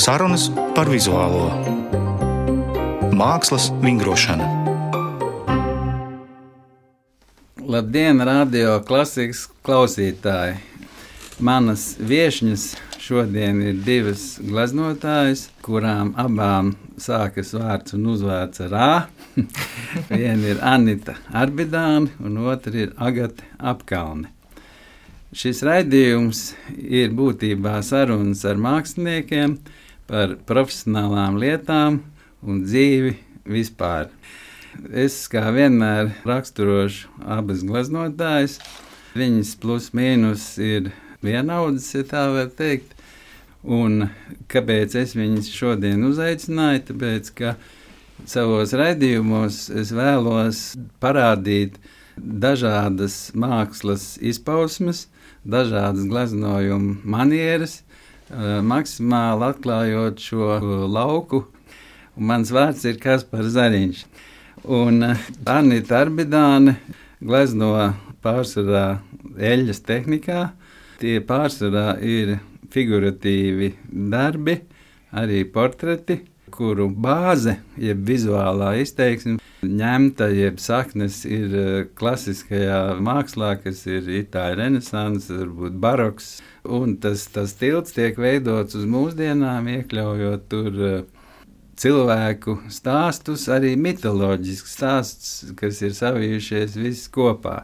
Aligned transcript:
Sarunas 0.00 0.46
par 0.72 0.88
vizuālo 0.88 1.50
mākslas 3.12 3.66
vingrošanu. 3.82 4.46
Labdien, 7.68 8.22
radio 8.24 8.78
klasikas 8.88 9.42
klausītāji! 9.66 10.54
Manas 11.44 11.84
viesņas 12.00 12.64
šodien 12.96 13.60
ir 13.60 13.82
divas 13.84 14.38
gleznotājas, 14.40 15.50
kurām 15.60 16.14
abām 16.16 16.72
sākas 16.96 17.52
vārds 17.58 17.98
un 17.98 18.08
uzvārds 18.14 18.64
ar 18.70 18.76
A. 18.80 18.90
Viena 20.08 20.54
ir 20.54 20.64
Anita 20.64 21.18
Arbidāne, 21.42 22.08
un 22.24 22.40
otra 22.48 22.86
ir 22.86 22.96
Agate 22.96 23.44
Apkalne. 23.58 24.32
Šis 25.36 25.60
raidījums 25.62 26.56
ir 26.80 27.12
būtībā 27.14 27.76
sarunas 27.86 28.40
ar 28.48 28.56
māksliniekiem 28.58 29.58
par 30.10 30.34
profesionālām 30.48 31.38
lietām 31.38 32.00
un 32.42 32.64
dzīvi 32.66 33.14
vispār. 33.46 34.10
Es 34.90 35.24
kā 35.30 35.44
vienmēr 35.54 36.12
raksturošu 36.26 37.10
abas 37.26 37.62
gleznotājas. 37.66 38.58
Viņas 39.14 39.56
plus 39.62 39.90
mīnus 39.94 40.44
ir 40.62 40.92
vienaudas, 41.22 41.88
ja 41.94 42.04
tā 42.06 42.26
var 42.34 42.50
teikt. 42.54 42.94
Un 43.60 44.08
kāpēc 44.50 44.94
es 44.96 45.14
viņus 45.18 45.50
šodien 45.52 46.06
uzaicināju? 46.08 46.84
Tāpēc, 46.90 47.32
ka 47.36 47.54
savos 48.30 48.72
raidījumos 48.78 49.66
es 49.82 49.92
vēlos 49.94 50.62
parādīt 51.02 51.76
dažādas 52.16 53.30
mākslas 53.36 54.14
izpausmes, 54.22 55.08
dažādas 55.44 56.06
gleznojuma 56.08 57.00
manieres, 57.04 57.80
maksimāli 58.30 59.46
atklājot 59.48 60.22
šo 60.22 60.58
lauku. 60.90 61.44
Un 62.16 62.28
mans 62.30 62.50
vārds 62.54 62.84
ir 62.86 62.98
Kaspars 63.02 63.52
Zariņš. 63.54 64.04
Un 64.70 65.02
Anita 65.48 66.02
Arbidāne 66.04 66.76
glezno 67.20 67.72
pārsvarā 68.22 69.00
eļļas 69.40 69.82
tehnikā. 69.86 70.50
Tie 71.00 71.18
pārsvarā 71.24 71.94
ir 72.04 72.36
figuratīvi 72.70 73.72
darbi, 74.12 74.58
arī 75.16 75.42
portreti, 75.50 76.20
kuru 76.60 76.90
bāze, 76.92 77.56
jeb 77.80 78.02
vizuālā 78.04 78.74
izteiksme, 78.82 79.38
ņemta, 79.64 80.28
jeb 80.36 80.58
saknes 80.60 81.22
ir 81.24 81.54
klasiskajā 81.96 82.98
mākslā, 83.00 83.54
kas 83.62 83.86
ir 83.88 84.08
itāļu 84.20 84.58
renesanss, 84.60 85.32
varbūt 85.32 85.78
baroks. 85.80 86.34
Un 86.68 86.98
tas, 87.00 87.24
tas 87.32 87.54
tilts 87.56 87.96
tiek 87.96 88.20
veidots 88.20 88.76
uz 88.76 88.84
mūsdienām, 88.88 89.70
iekļaujot 89.78 90.44
tur 90.52 90.76
cilvēku 91.80 92.58
stāstus, 92.68 93.46
arī 93.48 93.72
mitoloģiskus 93.80 94.76
stāstus, 94.76 95.54
kas 95.56 95.80
ir 95.80 95.96
savijušies 95.96 96.76
visi 96.76 97.08
kopā. 97.14 97.62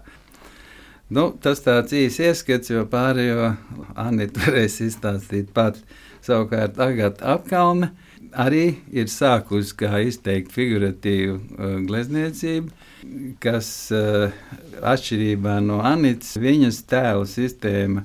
Nu, 1.13 1.29
tas 1.43 1.61
tāds 1.63 1.93
īsts 1.95 2.25
ieskats, 2.25 2.73
jo 2.73 2.89
pārējo 2.91 3.53
Anita 4.01 4.41
varēs 4.47 4.81
izstāstīt 4.89 5.53
pat. 5.55 5.79
Savukārt 6.27 6.81
Agata 6.83 7.37
apkalne 7.37 7.93
arī 8.37 8.77
ir 8.93 9.09
sākusi 9.11 9.75
kā 9.81 10.01
izteikt 10.05 10.53
figuratīvu 10.55 11.37
uh, 11.37 11.79
glezniecību, 11.89 12.71
kas 13.43 13.71
uh, 13.95 14.35
atšķirībā 14.83 15.59
no 15.65 15.81
Anitas, 15.87 16.37
viņas 16.41 16.83
tēla 16.91 17.27
sistēma, 17.31 18.05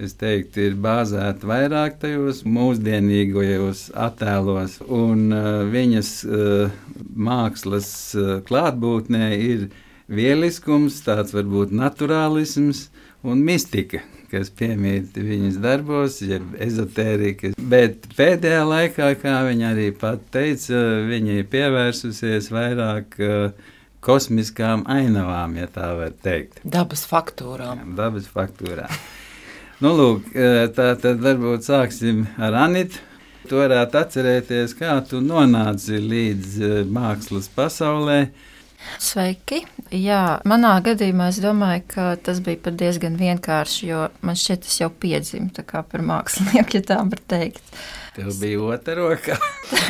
es 0.00 0.14
teiktu, 0.20 0.64
ir 0.68 0.78
bāzēta 0.80 1.48
vairāk 1.48 1.98
tajos 2.02 2.42
mūsdienīgajos 2.48 3.88
attēlos, 4.06 4.78
un 4.86 5.28
uh, 5.32 5.50
viņas 5.70 6.14
uh, 6.28 6.78
mākslas 7.16 7.90
uh, 8.16 8.32
klātbūtnē 8.48 9.32
ir 9.36 9.68
vieliskums, 10.10 11.02
tāds 11.06 11.36
varbūt 11.36 11.74
naturālisms 11.76 12.88
un 13.22 13.44
mistika, 13.46 14.00
kas 14.30 14.52
piemīt 14.54 15.18
viņas 15.18 15.58
darbos, 15.62 16.20
jeb 16.22 16.54
ezotērika. 16.62 17.52
Bet 17.58 18.08
pēdējā 18.16 18.62
laikā, 18.68 19.10
kā 19.20 19.36
viņa 19.48 19.74
arī 19.74 19.90
pat 19.96 20.22
teica, 20.34 20.80
viņa 21.10 21.40
ir 21.40 21.50
pievērsusies 21.52 22.50
vairāk 22.54 23.18
uh, 23.20 23.76
kosmiskām 24.04 24.84
ainavām, 24.90 25.56
ja 25.60 25.68
tā 25.70 25.92
var 25.98 26.14
teikt. 26.24 26.60
Dabas 26.64 27.04
faktūrām. 27.08 27.84
Jā, 27.84 27.94
dabas 28.00 28.28
faktūrām. 28.32 28.92
nu, 29.84 29.94
lūk, 29.96 30.32
tā 30.76 30.92
tad 31.00 31.22
varbūt 31.24 31.68
sāksim 31.68 32.26
ar 32.40 32.56
Anitu. 32.66 33.06
Tu 33.48 33.56
varētu 33.56 33.96
atcerēties, 33.98 34.74
kā 34.78 34.98
tu 35.08 35.18
nonāci 35.24 35.98
līdz 35.98 36.84
mākslas 36.92 37.48
pasaulē. 37.50 38.18
Sveiki! 39.00 39.62
Jā, 39.94 40.40
manā 40.48 40.72
gadījumā 40.84 41.30
es 41.32 41.40
domāju, 41.42 41.84
ka 41.94 42.04
tas 42.24 42.40
bija 42.44 42.60
pat 42.64 42.76
diezgan 42.80 43.16
vienkārši, 43.20 43.88
jo 43.90 44.04
man 44.26 44.38
šķiet, 44.38 44.62
tas 44.66 44.76
jau 44.82 44.90
piedzima 45.02 45.64
par 45.70 46.04
mākslinieku, 46.06 46.74
ja 46.78 46.86
tā 46.92 47.00
var 47.04 47.22
teikt. 47.30 47.62
Tev 48.16 48.32
bija 48.40 48.62
otra 48.74 48.96
roka. 48.98 49.36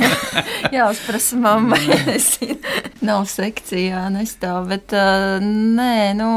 Jā, 0.74 0.90
es 0.90 1.00
prasu 1.06 1.38
mammai, 1.40 1.80
es 2.16 2.34
nav 3.00 3.24
sekcijā 3.30 4.04
nestāv, 4.12 4.68
bet 4.70 4.92
uh, 4.96 5.40
nē, 5.40 6.12
nu. 6.18 6.34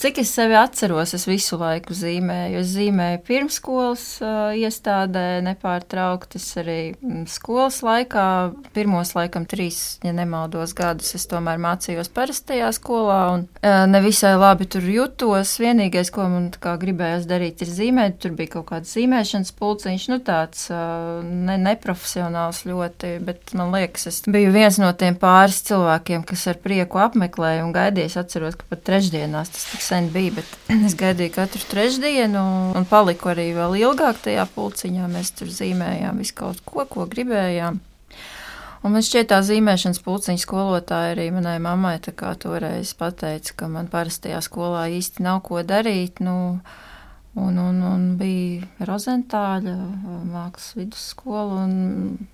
Cik 0.00 0.18
es 0.22 0.30
sevi 0.34 0.56
atceros, 0.58 1.12
es 1.16 1.26
visu 1.28 1.58
laiku 1.60 1.94
zīmēju. 1.96 2.60
Es 2.62 2.70
zīmēju 2.74 3.20
pirmsskolas 3.26 4.04
uh, 4.24 4.54
iestādē, 4.56 5.42
nepārtraukti. 5.44 6.40
Es 6.40 6.48
arī 6.60 6.78
skolas 7.30 7.80
laikā, 7.84 8.26
pirmos 8.74 9.14
laikam 9.16 9.46
trīs, 9.48 9.98
ja 10.04 10.14
nemaldos 10.16 10.74
gadus, 10.76 11.12
es 11.18 11.26
tomēr 11.30 11.60
mācījos 11.62 12.10
parastajā 12.14 12.70
skolā 12.76 13.18
un 13.34 13.44
uh, 13.46 13.84
nevisai 13.90 14.34
labi 14.40 14.68
tur 14.70 14.86
jutos. 14.88 15.56
Vienīgais, 15.62 16.10
ko 16.14 16.26
man 16.32 16.50
gribējās 16.54 17.28
darīt, 17.30 17.62
ir 17.62 17.72
zīmēt. 17.74 18.18
Tur 18.24 18.34
bija 18.38 18.56
kaut 18.56 18.68
kāds 18.72 18.96
zīmēšanas 18.96 19.54
pulciņš, 19.58 20.08
nu 20.12 20.20
tāds 20.24 20.66
uh, 20.72 21.20
ne, 21.24 21.58
neprofesionāls 21.68 22.64
ļoti, 22.68 23.14
bet 23.24 23.54
man 23.58 23.74
liekas, 23.76 24.08
es 24.10 24.22
biju 24.26 24.54
viens 24.54 24.80
no 24.82 24.90
tiem 24.98 25.18
pāris 25.20 25.62
cilvēkiem, 25.68 26.24
kas 26.28 26.48
ar 26.50 26.60
prieku 26.64 27.02
apmeklēja 27.04 27.66
un 27.66 27.74
gaidīja. 27.76 28.10
Es 28.10 28.18
atceros, 28.20 28.58
ka 28.58 28.68
pat 28.70 28.84
trešdienās 28.88 29.52
tas 29.54 29.68
sen 29.84 30.10
bija, 30.14 30.34
bet 30.38 30.52
es 30.88 30.96
gaidīju 30.98 31.34
katru 31.34 31.62
trešdienu 31.70 32.44
un 32.76 32.86
paliku 32.88 33.32
arī 33.34 33.50
vēl 33.56 33.76
ilgāk 33.82 34.22
tajā 34.24 34.46
pulciņā. 34.54 35.08
Mēs 35.12 35.34
tur 35.38 35.50
zīmējām 35.52 36.22
visu 36.22 36.38
kaut 36.40 36.62
ko, 36.68 36.86
ko 36.90 37.08
gribējām. 37.10 37.80
Un 38.84 38.92
man 38.92 39.04
šķiet, 39.04 39.30
tā 39.30 39.38
zīmēšanas 39.40 40.02
pulciņa 40.04 40.42
skolotāja 40.42 41.14
arī 41.14 41.30
manai 41.32 41.56
mammai 41.64 41.96
toreiz 42.04 42.90
pateica, 42.98 43.54
ka 43.56 43.68
man 43.72 43.88
parastajā 43.88 44.42
skolā 44.44 44.90
īsti 44.92 45.24
nav 45.24 45.40
ko 45.46 45.62
darīt. 45.64 46.20
Nu, 46.20 46.60
Un, 47.34 47.56
un, 47.58 47.80
un 47.82 48.02
bija 48.14 48.86
Rozentāļa 48.86 49.72
mākslas 50.30 50.76
vidusskola, 50.78 51.64
un 51.64 51.72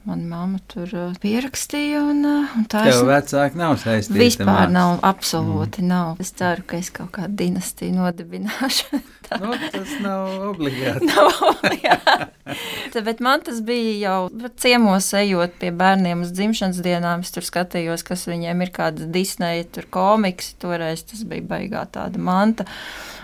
mana 0.04 0.26
mamma 0.28 0.58
tur 0.68 0.92
pierakstīja. 1.22 2.02
Un, 2.10 2.20
un 2.28 2.66
tā. 2.68 2.82
Tev 2.84 3.06
vecāki 3.08 3.56
nav 3.56 3.78
saistīti. 3.80 4.20
Vispār 4.20 4.68
nav, 4.68 4.98
absolūti 5.08 5.80
mm. 5.80 5.88
nav. 5.88 6.20
Es 6.20 6.34
ceru, 6.36 6.66
ka 6.68 6.76
es 6.76 6.90
kaut 6.92 7.14
kādu 7.16 7.32
dinastiju 7.40 7.96
nodibināšu. 7.96 9.00
nu, 9.40 9.54
tas 9.72 9.94
nav 10.04 10.34
obligāti. 10.50 11.08
nav 11.14 11.40
obligāti. 11.48 13.04
Bet 13.06 13.22
man 13.24 13.46
tas 13.46 13.62
bija 13.64 13.94
jau 14.02 14.50
ciemos 14.60 15.08
ejot 15.16 15.56
pie 15.62 15.70
bērniem 15.80 16.26
uz 16.26 16.34
dzimšanas 16.36 16.82
dienām. 16.84 17.24
Es 17.24 17.32
tur 17.32 17.46
skatījos, 17.46 18.04
kas 18.04 18.26
viņiem 18.28 18.66
ir 18.66 18.74
kāda 18.76 19.08
Disneja, 19.08 19.64
tur 19.64 19.88
komiks. 19.88 20.52
Toreiz 20.60 21.06
tas 21.08 21.24
bija 21.24 21.46
baigā 21.54 21.86
tāda 21.88 22.20
manta. 22.20 22.68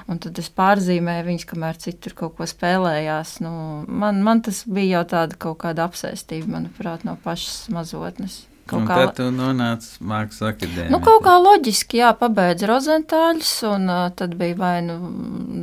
Un 0.06 0.20
tad 0.22 0.38
es 0.38 0.46
pārzīmēju 0.54 1.24
viņus, 1.26 1.46
kamēr 1.50 1.78
citur 1.82 2.14
kaut 2.14 2.36
ko 2.38 2.46
spēlējās. 2.46 3.40
Nu, 3.42 3.52
man, 3.90 4.20
man 4.22 4.42
tas 4.46 4.62
bija 4.70 5.00
jau 5.00 5.06
tāda 5.16 5.38
kaut 5.46 5.58
kāda 5.64 5.88
apsēstība, 5.88 6.52
manuprāt, 6.58 7.02
no 7.08 7.16
pašas 7.24 7.64
mazotnes. 7.74 8.44
Kaut 8.66 8.82
un 8.82 8.86
kā 8.88 8.96
tā 8.98 9.10
tu 9.18 9.26
nonāci 9.30 10.02
mākslas 10.02 10.54
akadēmijā. 10.54 10.90
Nu, 10.90 10.98
kaut 11.02 11.22
kā 11.22 11.36
loģiski, 11.38 12.00
jā, 12.00 12.10
pabeidz 12.18 12.66
rozentāļus, 12.66 13.52
un 13.68 13.90
uh, 13.90 14.06
tad 14.18 14.34
bija 14.38 14.58
vai 14.58 14.74
nu 14.82 14.96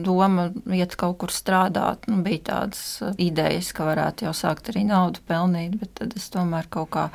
doma 0.05 0.49
iet 0.71 0.95
kaut 0.99 1.17
kur 1.23 1.33
strādāt. 1.35 2.07
Nu, 2.11 2.21
bija 2.23 2.45
tādas 2.51 2.83
idejas, 3.19 3.73
ka 3.75 3.89
varētu 3.91 4.29
jau 4.29 4.35
sākt 4.39 4.71
arī 4.71 4.85
naudu 4.87 5.23
pelnīt, 5.27 5.75
bet 5.81 5.91
tad 5.99 6.15
es 6.19 6.29
tomēr 6.31 6.71
kaut 6.71 6.93
kā 6.95 7.09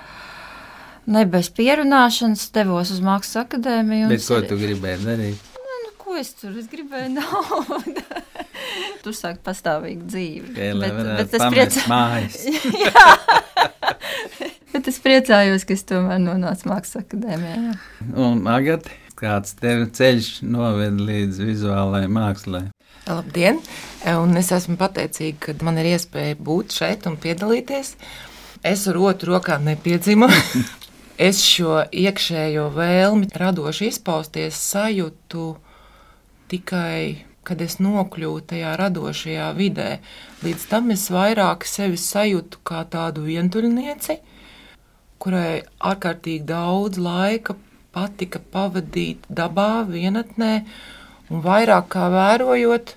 ne 1.08 1.24
bez 1.28 1.48
pierunāšanas 1.56 2.50
devos 2.52 2.92
uz 2.92 3.00
mākslas 3.04 3.46
akadēmiju. 3.46 4.12
Bet 4.12 4.28
ko 4.28 4.42
tu 4.44 4.60
gribēji 4.60 5.04
darīt? 5.08 5.47
Ko 6.08 6.16
es 6.16 6.30
tur 6.38 6.56
es 6.56 6.68
gribēju 6.72 7.10
naudu. 7.18 8.04
tur 9.04 9.16
sāk 9.16 9.42
pastāvīgi 9.44 10.06
dzīve. 10.08 10.52
Okay, 10.54 10.72
bet, 10.80 10.96
bet 11.18 11.34
es 11.36 11.44
priecājos. 11.52 12.38
bet 14.72 14.88
es 14.92 15.00
priecājos, 15.04 15.66
ka 15.68 15.76
es 15.76 15.84
tomēr 15.88 16.22
nonācu 16.22 16.70
mākslas 16.70 17.04
akadēmijā. 17.04 17.76
Un 18.16 18.40
Agat, 18.50 18.88
kāds 19.18 19.54
tev 19.60 19.88
ceļš 19.98 20.32
noved 20.48 21.02
līdz 21.02 21.42
vizuālajai 21.50 22.10
mākslai? 22.16 22.64
Labdien! 23.08 23.60
Un 24.08 24.36
es 24.36 24.50
esmu 24.52 24.76
pateicīga, 24.80 25.38
ka 25.48 25.64
man 25.64 25.80
ir 25.80 25.94
iespēja 25.94 26.36
būt 26.44 26.76
šeit 26.80 27.06
un 27.08 27.16
piedalīties. 27.20 27.94
Es 28.66 28.88
ar 28.90 28.98
otru 29.00 29.36
rokā 29.36 29.60
nepiedzimu. 29.62 30.28
es 31.28 31.40
šo 31.44 31.82
iekšējo 31.88 32.68
vēlmi, 32.74 33.30
radoši 33.38 33.88
izpausties, 33.92 34.60
sajūtu 34.72 35.48
tikai, 36.50 37.24
kad 37.48 37.62
es 37.64 37.78
nokļuvu 37.80 38.42
tajā 38.50 38.74
radošajā 38.80 39.48
vidē. 39.56 39.88
Līdz 40.44 40.66
tam 40.70 40.90
es 40.92 41.06
vairāk 41.12 41.64
sevi 41.68 41.96
sajūtu 42.00 42.60
kā 42.68 42.82
tādu 42.92 43.24
vientuļnieci, 43.28 44.18
kurai 45.22 45.62
ārkārtīgi 45.80 46.44
daudz 46.48 47.00
laika 47.00 47.56
patika 47.94 48.40
pavadīt 48.52 49.24
dabā, 49.32 49.84
vienatnē, 49.88 50.52
un 51.32 51.42
vairāk 51.44 51.88
kā 51.94 52.08
vērojot, 52.12 52.94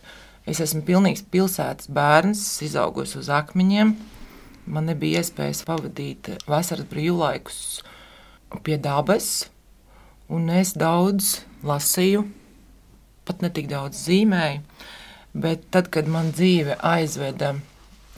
es 0.51 0.59
esmu 0.63 0.83
pilnīgs 0.87 1.23
pilsētas 1.31 1.89
bērns, 1.93 2.43
izaugusi 2.67 3.19
uz 3.21 3.31
akmeņiem. 3.31 3.95
Man 4.71 4.91
nebija 4.91 5.23
iespējas 5.23 5.63
pavadīt 5.65 6.29
vasaras 6.49 6.85
brīvlaikus 6.91 7.81
pie 8.65 8.77
dabas, 8.77 9.47
un 10.29 10.51
es 10.53 10.75
daudz 10.77 11.39
lasīju, 11.65 12.27
pat 13.25 13.43
ne 13.45 13.51
tik 13.53 13.69
daudz 13.71 13.99
zīmēju. 14.07 14.63
Bet 15.41 15.69
tad, 15.71 15.87
kad 15.93 16.09
man 16.11 16.33
dzīve 16.35 16.75
aizveda 16.83 17.53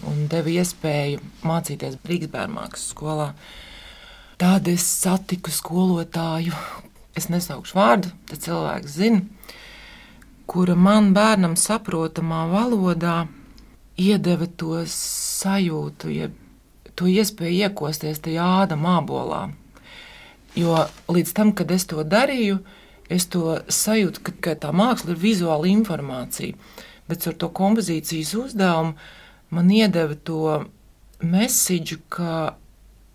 un 0.09 0.25
deva 0.31 0.49
iespēju 0.49 1.21
mācīties 1.45 1.99
Rīgas 2.09 2.31
bērnu 2.33 2.57
mākslas 2.57 2.89
skolā, 2.95 3.27
Tad 4.43 4.65
es 4.67 4.83
satiku 4.83 5.51
skolotāju, 5.53 6.51
es 7.15 7.29
nesaukšu 7.29 7.77
vārdu, 7.77 8.09
tad 8.27 8.41
cilvēks 8.41 8.95
zina, 8.97 9.21
kura 10.49 10.73
man 10.75 11.11
bērnam 11.13 11.53
saprotamā 11.59 12.41
valodā 12.49 13.27
iedeva 13.95 14.47
to 14.59 14.81
sajūtu, 14.89 16.09
jeb 16.11 16.33
to 16.97 17.07
iespēju 17.07 17.69
iekosties 17.69 18.19
tajā 18.25 18.49
āda 18.63 18.75
mābolā. 18.75 19.45
Jo 20.59 20.81
līdz 21.07 21.31
tam, 21.37 21.53
kad 21.55 21.71
es 21.71 21.85
to 21.87 22.01
darīju, 22.03 22.59
es 23.09 23.27
to 23.31 23.59
sajūtu, 23.67 24.23
ka, 24.23 24.35
ka 24.39 24.55
tā 24.65 24.71
māksla 24.75 25.15
ir 25.15 25.21
vizuāla 25.21 25.69
informācija, 25.71 26.55
bet 27.09 27.27
ar 27.27 27.37
to 27.39 27.49
kompozīcijas 27.49 28.35
uzdevumu 28.39 28.95
man 29.53 29.71
iedeva 29.71 30.15
to 30.15 30.59
mēsīģu, 31.23 31.99
ka 32.09 32.33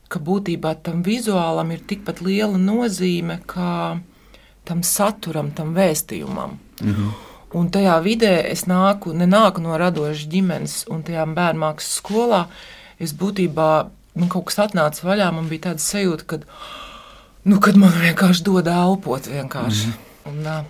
ka 0.08 0.20
būtībā 0.25 0.75
tam 0.85 1.02
vizuālam 1.05 1.73
ir 1.75 1.85
tikpat 1.88 2.23
liela 2.25 2.58
nozīme 2.61 3.38
kā 3.49 3.99
tam 4.69 4.82
saturam, 4.85 5.52
tam 5.56 5.75
vēstījumam. 5.76 6.58
Mhm. 6.82 7.08
Un 7.56 7.70
tajā 7.73 7.94
vidē 8.05 8.32
es 8.50 8.67
nāku, 8.69 9.14
nenāku 9.17 9.62
no 9.64 9.76
radošas 9.81 10.29
ģimenes, 10.29 10.82
un 10.93 11.02
tajā 11.02 11.25
bērnu 11.32 11.62
mākslas 11.62 11.94
skolā 12.00 12.43
es 13.00 13.14
būtībā 13.17 13.69
man 14.19 14.29
kaut 14.29 14.50
kas 14.50 14.58
atnāca 14.67 15.06
vaļā. 15.06 15.31
Man 15.32 15.49
bija 15.49 15.70
tāda 15.70 15.81
sajūta, 15.81 16.26
ka, 16.29 16.38
nu, 17.49 17.61
kad 17.65 17.79
man 17.81 17.95
vienkārši 17.97 18.45
dod 18.47 18.69
elpot. 18.73 19.31
Vienkārši. 19.33 19.95
Mhm. 19.95 20.05
Un, 20.29 20.69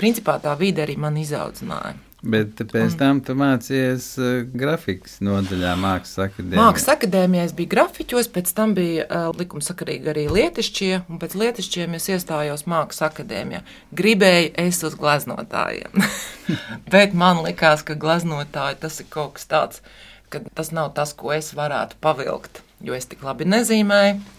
principā 0.00 0.36
tā 0.42 0.52
vide 0.58 0.84
arī 0.84 0.98
man 1.00 1.16
izaudzināja. 1.20 1.94
Bet 2.26 2.58
pēc 2.72 2.94
un, 2.94 2.98
tam 2.98 3.18
tu 3.22 3.34
mācījies 3.38 4.06
uh, 4.18 4.30
grafikas 4.56 5.18
nodaļā, 5.22 5.74
Mākslas 5.78 6.30
akadēmijā. 6.30 6.58
Mākslas 6.58 6.94
akadēmijā 6.96 7.44
es 7.46 7.52
biju 7.54 7.70
grafiķos, 7.74 8.30
pēc 8.34 8.50
tam 8.56 8.72
bija 8.74 9.04
uh, 9.04 9.28
likumsakarīgi 9.36 10.10
arī 10.10 10.24
lietišķie, 10.32 10.90
un 11.12 11.20
pēc 11.22 11.36
lietišķiem 11.38 11.94
es 11.98 12.08
iestājos 12.16 12.66
Mākslas 12.72 13.12
akadēmijā. 13.12 13.60
Gribēju 14.00 14.54
es 14.64 14.80
uz 14.88 14.96
glaznotājiem, 14.98 16.06
bet 16.94 17.14
man 17.14 17.44
likās, 17.46 17.84
ka 17.86 17.98
glaznotāji 18.00 18.80
tas 18.82 18.98
ir 19.04 19.10
kaut 19.12 19.36
kas 19.36 19.50
tāds, 19.52 19.84
ka 20.32 20.40
tas 20.48 20.72
nav 20.74 20.96
tas, 20.96 21.14
ko 21.14 21.36
es 21.36 21.52
varētu 21.54 22.00
pavilkt, 22.02 22.64
jo 22.82 22.96
es 22.96 23.06
tik 23.12 23.22
labi 23.28 23.46
nezīmēju. 23.52 24.35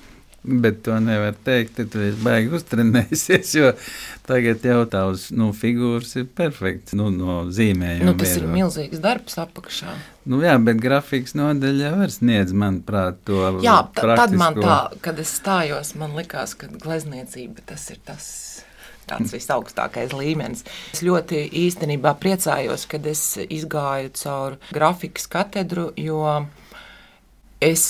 Bet 0.48 0.80
to 0.86 0.96
nevar 1.04 1.36
teikt, 1.44 1.74
ka 1.76 1.84
tu 1.92 2.00
esi 2.06 2.22
baigi 2.24 2.54
uztrenējies, 2.56 3.50
jo 3.58 3.72
tagad 4.28 4.64
jau 4.64 4.86
tavs 4.88 5.28
nu, 5.36 5.50
figūras 5.56 6.14
ir 6.22 6.30
perfekts 6.38 6.96
nu, 6.96 7.10
no 7.12 7.42
zīmējuma. 7.52 8.08
Nu, 8.08 8.16
tas 8.20 8.38
ir 8.40 8.48
milzīgs 8.48 9.02
darbs 9.04 9.36
apakšā. 9.44 9.98
Nu, 10.28 10.40
jā, 10.44 10.56
bet 10.64 10.80
grafikas 10.84 11.36
nodaļa 11.36 11.92
jau 11.92 12.08
sniedz, 12.16 12.56
manuprāt, 12.56 13.20
to. 13.28 13.42
Jā, 13.66 13.82
tad 13.96 14.36
man 14.40 14.56
tā, 14.60 14.80
kad 15.04 15.20
es 15.20 15.36
stājos, 15.42 15.94
man 16.00 16.16
likās, 16.16 16.56
ka 16.60 16.72
glezniecība 16.72 17.68
tas 17.68 17.90
ir 17.92 18.00
tas 18.08 18.30
tāds 19.08 19.34
visaugstākais 19.36 20.16
līmenis. 20.16 20.64
Es 20.96 21.04
ļoti 21.06 21.44
īstenībā 21.66 22.14
priecājos, 22.22 22.88
kad 22.92 23.06
es 23.08 23.24
izgāju 23.44 24.12
cauri 24.20 24.60
grafikas 24.76 25.30
katedru, 25.32 25.90
jo 26.00 26.24
es 27.64 27.86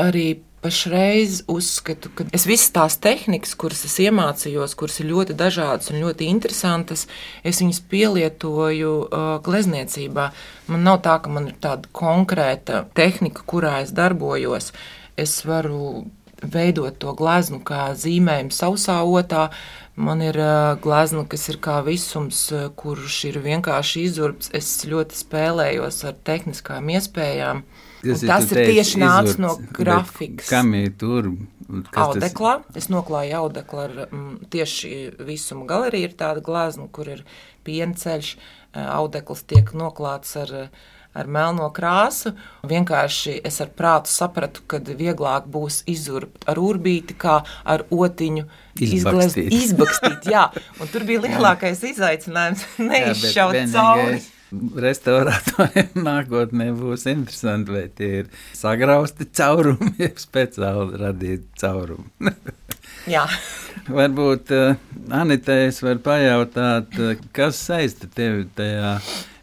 arī 0.00 0.42
pašreiz 0.62 1.42
uzskatu, 1.50 2.10
ka 2.14 2.26
es 2.36 2.46
visas 2.46 2.70
tās 2.74 2.96
tehnikas, 3.02 3.56
kuras 3.58 3.82
es 3.88 3.96
iemācījos, 4.04 4.76
kuras 4.78 5.00
ir 5.02 5.08
ļoti 5.10 5.34
dažādas 5.38 5.90
un 5.90 5.98
ļoti 6.04 6.28
interesantas, 6.30 7.08
es 7.42 7.60
viņas 7.62 7.82
pielietoju 7.90 8.94
uh, 9.02 9.28
glezniecībā. 9.42 10.30
Man 10.70 10.86
nav 10.86 11.02
tā, 11.06 11.18
ka 11.22 11.32
man 11.34 11.50
ir 11.50 11.58
tāda 11.62 11.90
konkrēta 11.96 12.84
tehnika, 12.94 13.42
kurā 13.48 13.80
es 13.82 13.94
darbojos. 13.96 14.70
Es 15.18 15.40
varu 15.44 16.06
veidot 16.42 16.94
to 17.02 17.12
gleznu 17.18 17.60
kā 17.66 17.90
zīmējumu 17.98 18.54
sausā 18.54 19.02
otā. 19.02 19.48
Man 19.98 20.22
ir 20.24 20.38
uh, 20.38 20.72
glezna, 20.82 21.26
kas 21.28 21.50
ir 21.50 21.58
kā 21.62 21.80
visums, 21.86 22.46
uh, 22.54 22.68
kurš 22.78 23.24
ir 23.32 23.42
vienkārši 23.42 24.06
izurbts. 24.06 24.54
Es 24.54 24.76
ļoti 24.86 25.18
spēlējos 25.26 26.04
ar 26.06 26.20
tehniskām 26.30 26.94
iespējām. 26.94 27.66
Uh, 27.66 27.88
Tas, 28.02 28.22
tas 28.26 28.50
ir, 28.50 28.58
ir 28.58 28.72
tieši 28.74 29.02
nācis 29.02 29.38
no 29.42 29.52
grafikas. 29.74 30.48
Kam 30.50 30.72
ir 30.74 30.94
tur? 30.98 31.30
Audeklā. 31.96 32.56
Es 32.76 32.90
noklāju 32.92 33.36
audeklu 33.38 33.84
ar 33.84 33.92
mm, 34.08 34.48
tieši 34.52 34.90
visuma 35.24 35.68
galeriju. 35.70 36.10
Ir 36.10 36.16
tāda 36.18 36.42
glāzna, 36.44 36.88
kur 36.92 37.12
ir 37.14 37.22
piena 37.66 37.94
ceļš. 37.98 38.34
Audekls 38.72 39.44
tiek 39.48 39.70
noklāts 39.76 40.34
ar, 40.40 40.52
ar 41.14 41.30
melno 41.30 41.68
krāsu. 41.76 42.34
Vienkārši 42.68 43.38
es 43.46 43.60
ar 43.62 43.70
prātu 43.78 44.10
sapratu, 44.12 44.66
ka 44.66 44.82
vieglāk 44.82 45.46
būs 45.52 45.82
izurbt 45.92 46.48
ar 46.50 46.60
urbīti, 46.60 47.16
kā 47.20 47.38
ar 47.44 47.86
otiņu 47.92 48.46
izglezīt. 48.82 49.52
Izbakstīt, 49.62 50.30
jā. 50.32 50.48
Un 50.80 50.92
tur 50.92 51.06
bija 51.08 51.22
lielākais 51.28 51.84
izaicinājums 51.92 52.66
neizšaut 52.90 53.60
cauri 53.76 54.22
restauratoriem 54.84 56.02
nākotnē 56.08 56.70
būs 56.76 57.06
interesanti, 57.10 57.74
vai 57.74 57.86
tie 57.96 58.10
ir 58.22 58.30
sagrausti 58.56 59.28
caurumi, 59.32 59.94
jeb 60.02 60.20
speciāli 60.26 61.00
radīti 61.00 61.62
caurumi. 61.62 62.34
Jā. 63.12 63.24
Varbūt 63.90 64.52
uh, 64.54 64.78
Anitē 65.10 65.64
es 65.66 65.80
varu 65.82 66.02
pajautāt, 66.04 66.94
uh, 67.00 67.18
kas 67.34 67.58
saista 67.58 68.06
tevi 68.14 68.46
tajā 68.56 68.96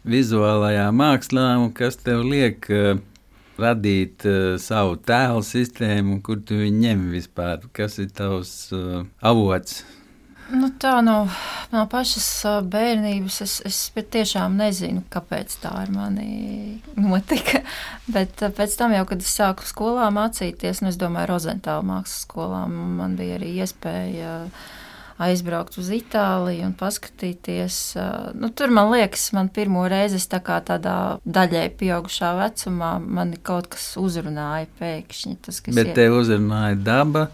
vizuālajā 0.08 0.86
mākslā 0.96 1.46
un 1.60 1.68
kas 1.76 1.98
tev 2.00 2.24
liek 2.24 2.64
uh, 2.72 2.94
radīt 3.60 4.24
uh, 4.24 4.56
savu 4.62 4.96
tēlu 5.04 5.44
sistēmu, 5.44 6.20
kur 6.24 6.40
tu 6.40 6.62
viņu 6.62 6.84
ņem 6.86 7.06
vispār, 7.12 7.66
kas 7.76 7.98
ir 8.00 8.08
tavs 8.16 8.54
uh, 8.76 9.02
avots 9.20 9.82
Nu, 10.50 10.70
tā 10.82 10.96
no, 11.04 11.28
no 11.70 11.84
pašas 11.90 12.26
bērnības 12.70 13.36
es, 13.44 13.54
es 13.66 13.78
tiešām 13.94 14.56
nezinu, 14.58 15.04
kāpēc 15.12 15.54
tā 15.62 15.72
ar 15.84 15.92
mani 15.94 16.80
notika. 16.98 17.62
Bet 18.14 18.42
pēc 18.56 18.74
tam, 18.78 18.94
jau, 18.96 19.06
kad 19.10 19.22
es 19.22 19.30
sāku 19.36 19.66
skolā 19.66 20.08
mācīties, 20.14 20.82
nu, 20.82 20.90
es 20.90 20.98
domāju, 21.00 21.30
Rozentāla 21.30 21.86
mākslas 21.86 22.24
skolā, 22.26 22.64
man 22.70 23.16
bija 23.18 23.38
arī 23.38 23.54
iespēja 23.62 24.34
aizbraukt 25.20 25.76
uz 25.78 25.90
Itāliju 25.92 26.64
un 26.70 26.74
paskatīties. 26.80 27.78
Nu, 28.40 28.50
tur 28.56 28.72
man 28.74 28.90
liekas, 28.94 29.28
man 29.36 29.52
pirmo 29.52 29.84
reizi 29.90 30.16
es 30.16 30.26
tā 30.32 30.40
kā 30.44 30.58
tādā 30.64 30.96
daļai 31.28 31.66
pieaugušā 31.78 32.32
vecumā 32.40 32.94
man 33.04 33.36
kaut 33.44 33.68
kas 33.74 33.92
uzrunāja 34.00 34.70
pēkšņi. 34.80 35.38
Tas, 35.44 35.62
Bet 35.76 35.92
tev 35.98 36.16
uzrunāja 36.22 36.80
daba 36.80 37.28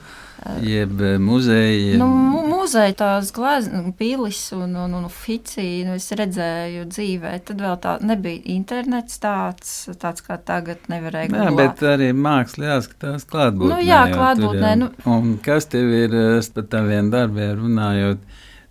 Jeb 0.62 1.00
eh, 1.00 1.16
muzeja. 1.22 1.96
Nu, 2.00 2.08
muzeja 2.46 2.94
tās 2.96 3.32
glezniecības, 3.34 3.94
pilis 3.98 4.40
un, 4.56 4.74
un, 4.78 4.96
un 4.98 5.08
ficiju 5.12 5.86
nu, 5.88 5.96
es 6.00 6.08
redzēju 6.18 6.86
dzīvē. 6.92 7.32
Tad 7.48 7.62
vēl 7.64 7.76
tā 7.82 7.96
nebija 8.06 8.42
internets 8.54 9.20
tāds, 9.22 9.74
tāds 10.00 10.24
kā 10.26 10.38
tagad 10.38 10.88
nevarēja 10.92 11.32
būt. 11.32 11.42
Jā, 11.42 11.54
bet 11.60 11.84
arī 11.94 12.10
māksla 12.16 12.72
jāskatās 12.74 13.28
klātbūtnē. 13.30 13.72
Nu, 13.74 13.80
jā, 13.84 14.02
klātbūtnē. 14.12 14.74
Nu. 14.82 14.90
Un 15.10 15.36
kas 15.44 15.70
tev 15.72 15.92
ir 16.04 16.16
eh, 16.16 16.52
par 16.54 16.68
taviem 16.76 17.12
darbiem 17.14 17.54
runājot? 17.62 18.26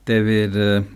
Tev 0.06 0.28
ir 0.30 0.60
eh, 0.62 0.90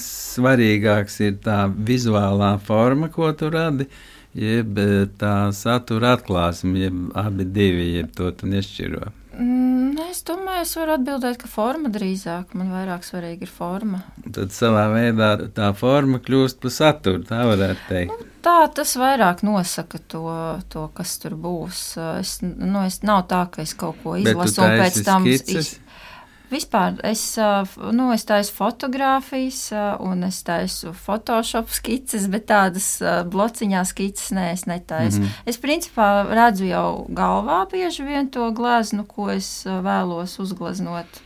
svarīgāks 0.00 1.20
ir 1.24 1.38
tā 1.44 1.64
vizuālā 1.68 2.54
forma, 2.64 3.10
ko 3.12 3.32
tu 3.36 3.48
radi 3.52 3.88
jeb 4.34 4.78
tā 5.18 5.34
satura 5.54 6.16
atklāsme, 6.18 6.78
jeb 6.86 7.02
abi 7.18 7.46
divi, 7.46 7.92
jeb 7.98 8.10
to 8.16 8.30
tu 8.34 8.50
nešķiro. 8.50 9.12
Mm, 9.38 9.84
Es 10.14 10.20
domāju, 10.22 10.62
es 10.62 10.72
varu 10.78 10.92
atbildēt, 10.94 11.40
ka 11.42 11.48
forma 11.50 11.90
drīzāk 11.90 12.52
man 12.54 12.68
vairāk 12.70 13.02
svarīga 13.02 13.46
ir 13.46 13.50
forma. 13.50 13.98
Tad 14.22 14.52
savā 14.54 14.84
veidā 14.92 15.32
tā 15.56 15.72
forma 15.74 16.20
kļūst 16.22 16.60
par 16.62 16.70
saturu, 16.70 17.24
tā 17.26 17.40
varētu 17.48 17.82
teikt. 17.88 18.12
Nu, 18.12 18.28
tā 18.46 18.56
tas 18.76 18.94
vairāk 19.00 19.42
nosaka 19.46 19.98
to, 20.12 20.22
to 20.70 20.84
kas 20.94 21.16
tur 21.22 21.34
būs. 21.34 21.80
Es, 22.20 22.36
nu, 22.44 22.84
es 22.84 23.00
nav 23.02 23.24
tā, 23.32 23.42
ka 23.50 23.64
es 23.66 23.74
kaut 23.78 23.98
ko 24.04 24.14
izlasu 24.20 24.62
un 24.62 24.76
pēc 24.84 25.00
tam. 25.08 25.26
Skices? 25.26 25.72
Vispār 26.54 26.98
es, 27.06 27.22
nu, 27.96 28.08
es 28.14 28.24
taisu 28.28 28.54
fotografijas, 28.54 29.72
un 30.04 30.22
es 30.28 30.38
taisu 30.46 30.92
Photoshop 30.94 31.72
skices, 31.74 32.28
bet 32.30 32.46
tādas 32.50 32.86
blociņā 33.32 33.82
skices 33.88 34.30
nē, 34.36 34.44
es 34.52 34.64
netaisu. 34.70 35.18
Mm 35.18 35.24
-hmm. 35.24 35.50
Es 35.50 35.58
principā 35.58 36.08
redzu 36.30 36.68
jau 36.68 37.06
galvā 37.08 37.64
bieži 37.72 38.06
vien 38.06 38.30
to 38.30 38.50
gleznu, 38.50 39.04
ko 39.04 39.30
es 39.30 39.66
vēlos 39.66 40.38
uzgleznot. 40.38 41.20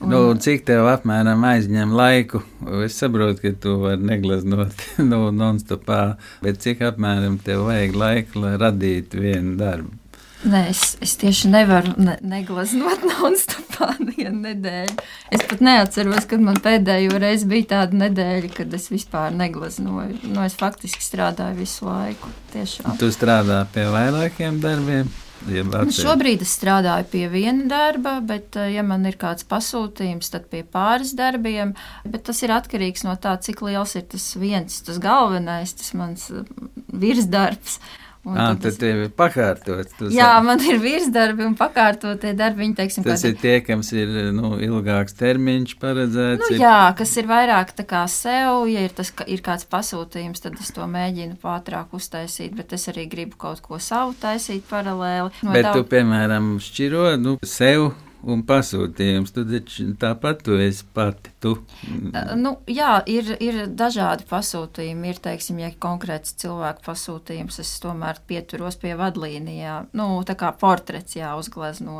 Un... 0.00 0.08
Nu, 0.10 0.34
cik 0.34 0.66
tev 0.66 0.88
apmēram 0.90 1.44
aizņem 1.44 1.94
laiku? 1.94 2.42
Es 2.84 2.98
saprotu, 2.98 3.42
ka 3.42 3.52
tu 3.60 3.78
vari 3.78 4.02
negleznot 4.02 4.86
nu, 5.10 5.30
non-stopā, 5.30 6.16
bet 6.42 6.58
cik 6.58 6.82
apmēram 6.82 7.38
tev 7.38 7.66
vajag 7.70 7.94
laiku, 7.94 8.38
lai 8.44 8.56
radītu 8.56 9.20
vienu 9.20 9.56
darbu? 9.56 10.01
Nē, 10.42 10.62
es, 10.72 10.96
es 11.04 11.14
tieši 11.20 11.50
nevaru 11.52 11.92
ne, 12.02 12.16
neglaznot 12.26 13.04
non-stopā 13.12 13.92
vienu 14.00 14.40
nedēļu. 14.42 14.96
Es 15.34 15.44
pat 15.46 15.62
neatceros, 15.62 16.26
kad 16.30 16.42
man 16.42 16.58
pēdējo 16.62 17.18
reizi 17.22 17.46
bija 17.50 17.68
tāda 17.76 18.00
nedēļa, 18.06 18.50
kad 18.56 18.74
es 18.74 18.88
vispār 18.90 19.34
neglaznoju. 19.38 20.18
Nu, 20.32 20.42
es 20.42 20.58
faktiski 20.58 21.04
strādāju 21.04 21.60
visu 21.62 21.86
laiku. 21.86 22.32
Tiešām. 22.52 22.96
Tu 23.00 23.12
strādā 23.14 23.62
pie 23.72 23.86
vairākiem 23.94 24.58
darbiem? 24.62 25.12
Nu, 25.42 25.90
šobrīd 25.90 26.44
es 26.44 26.52
strādāju 26.54 27.06
pie 27.10 27.24
viena 27.30 27.64
darba, 27.70 28.16
bet, 28.22 28.54
eh, 28.56 28.74
ja 28.76 28.84
man 28.86 29.06
ir 29.08 29.16
kāds 29.18 29.46
pasūtījums, 29.48 30.30
tad 30.30 30.46
pie 30.52 30.62
pāris 30.62 31.16
darbiem. 31.18 31.74
Bet 32.06 32.28
tas 32.28 32.42
ir 32.46 32.54
atkarīgs 32.54 33.02
no 33.06 33.16
tā, 33.18 33.34
cik 33.42 33.64
liels 33.66 33.96
ir 33.98 34.06
tas 34.12 34.28
viens, 34.38 34.80
tas 34.86 35.00
galvenais, 35.02 35.74
tas 35.74 35.94
mans 35.98 36.30
eh, 36.30 36.46
virsdarbs. 36.92 37.80
À, 38.22 38.52
tad, 38.52 38.60
tad 38.62 38.76
tev 38.78 39.00
ir 39.02 39.08
pakārtots. 39.18 39.96
Jā, 40.14 40.28
sāc. 40.36 40.44
man 40.46 40.60
ir 40.62 40.76
virsdarbi 40.78 41.42
un 41.42 41.56
pakārtotie 41.58 42.30
darbi. 42.38 42.62
Viņi, 42.62 42.76
teiksim, 42.78 43.06
tas 43.06 43.24
ir 43.26 43.34
tie, 43.40 43.56
kam 43.66 43.82
ir 43.98 44.12
nu, 44.36 44.52
ilgāks 44.62 45.16
termiņš 45.18 45.74
paredzēts. 45.82 46.44
Nu, 46.44 46.50
ir... 46.54 46.62
Jā, 46.62 46.76
kas 46.98 47.16
ir 47.18 47.26
vairāk 47.26 47.74
tā 47.74 47.86
kā 47.88 48.04
sev, 48.06 48.68
ja 48.70 48.86
ir, 48.86 48.94
tas, 48.94 49.10
ir 49.26 49.42
kāds 49.42 49.66
pasūtījums, 49.66 50.44
tad 50.44 50.54
es 50.62 50.70
to 50.76 50.86
mēģinu 50.86 51.34
pātrāk 51.42 51.98
uztaisīt, 51.98 52.54
bet 52.54 52.76
es 52.78 52.86
arī 52.94 53.08
gribu 53.10 53.40
kaut 53.42 53.64
ko 53.66 53.82
savu 53.82 54.14
taisīt 54.22 54.70
paralēli. 54.70 55.34
No 55.42 55.58
bet 55.58 55.66
tā... 55.66 55.74
tu, 55.74 55.88
piemēram, 55.90 56.54
šķiro 56.62 57.16
nu, 57.18 57.36
sev 57.42 57.90
un 58.22 58.42
pasūtījums. 58.46 59.32
Taču 59.34 59.88
tāpat 60.00 60.42
tu 60.46 60.56
esi 60.60 60.86
pati. 60.94 61.32
Tu. 61.42 61.54
Uh, 61.56 62.34
nu, 62.38 62.54
jā, 62.70 63.00
ir, 63.10 63.32
ir 63.42 63.64
dažādi 63.66 64.26
pasūtījumi. 64.30 65.10
Ir, 65.10 65.20
teiksim, 65.24 65.58
ja 65.62 65.72
konkrēts 65.82 66.36
cilvēku 66.42 66.84
pasūtījums, 66.86 67.58
es 67.62 67.72
tomēr 67.82 68.20
pieturos 68.28 68.78
pie 68.80 68.94
vadlīnijām. 68.98 69.90
Nu, 69.98 70.08
tā 70.28 70.36
kā 70.38 70.52
portrets 70.58 71.18
jāuzglezno. 71.18 71.98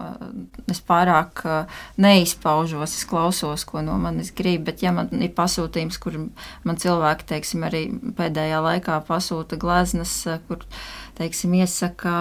Es 0.71 0.83
pārāk 0.87 1.45
uh, 1.47 1.83
neizpaužos, 2.03 2.97
es 3.01 3.07
klausos, 3.09 3.67
ko 3.69 3.83
no 3.85 3.99
manis 4.03 4.33
grib, 4.37 4.69
bet 4.71 4.85
ja 4.85 4.95
man 4.95 5.11
ir 5.19 5.35
pasūtījums, 5.37 5.99
kur 6.03 6.21
man 6.63 6.83
cilvēki, 6.83 7.29
teiksim, 7.35 7.67
arī 7.67 7.87
pēdējā 8.19 8.63
laikā 8.63 9.03
pasūta 9.09 9.59
gleznas, 9.61 10.15
uh, 10.31 10.39
kur 10.47 10.63
teiksim, 11.19 11.53
iesaka, 11.61 12.13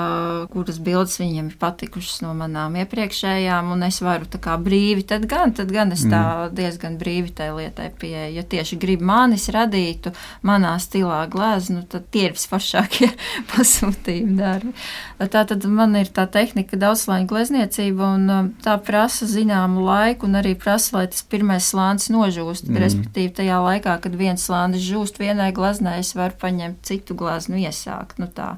kuras 0.51 0.79
bildes 0.83 1.17
viņiem 1.21 1.51
ir 1.51 1.57
patikušas 1.61 2.21
no 2.25 2.33
manām 2.37 2.75
iepriekšējām, 2.81 3.71
un 3.73 3.85
es 3.87 4.01
varu 4.03 4.27
tā 4.31 4.41
kā 4.43 4.57
brīvi, 4.61 5.05
tad 5.07 5.25
gan, 5.31 5.53
tad 5.55 5.71
gan 5.71 5.93
es 5.95 6.03
tā 6.03 6.21
mm. 6.21 6.55
diezgan 6.57 6.97
brīvi 6.99 7.31
tai 7.35 7.51
lietai 7.55 7.89
pieeju. 8.01 8.35
Ja 8.35 8.43
tieši 8.43 8.79
grib 8.81 9.03
manis 9.05 9.47
radītu 9.53 10.13
manā 10.47 10.73
stilā 10.83 11.23
gleznu, 11.31 11.85
tad 11.91 12.09
tie 12.11 12.27
ir 12.29 12.35
visforšākie 12.35 13.11
pasūtījumi 13.53 14.37
darbi. 14.39 14.75
Tā 15.21 15.45
tad 15.47 15.65
man 15.69 15.95
ir 15.99 16.11
tā 16.11 16.27
tehnika 16.31 16.79
daudzslāņu 16.81 17.29
glezniecība, 17.31 18.11
un 18.17 18.29
um, 18.35 18.51
tā 18.63 18.75
prasa 18.83 19.27
zināmu 19.29 19.85
laiku, 19.85 20.27
un 20.27 20.39
arī 20.41 20.53
prasa, 20.59 20.97
lai 20.97 21.07
tas 21.13 21.23
pirmais 21.23 21.71
slānis 21.71 22.09
nožūst. 22.13 22.67
Mm. 22.67 22.83
Respektīvi, 22.85 23.33
tajā 23.41 23.63
laikā, 23.63 23.97
kad 24.03 24.17
viens 24.17 24.43
slānis 24.47 24.83
žūst 24.83 25.21
vienai 25.21 25.51
gleznai, 25.55 25.99
es 26.03 26.15
varu 26.17 26.37
paņemt 26.41 26.83
citu 26.87 27.17
gleznu 27.17 27.61
iesākt. 27.61 28.19
Nu, 28.21 28.27
tā. 28.27 28.55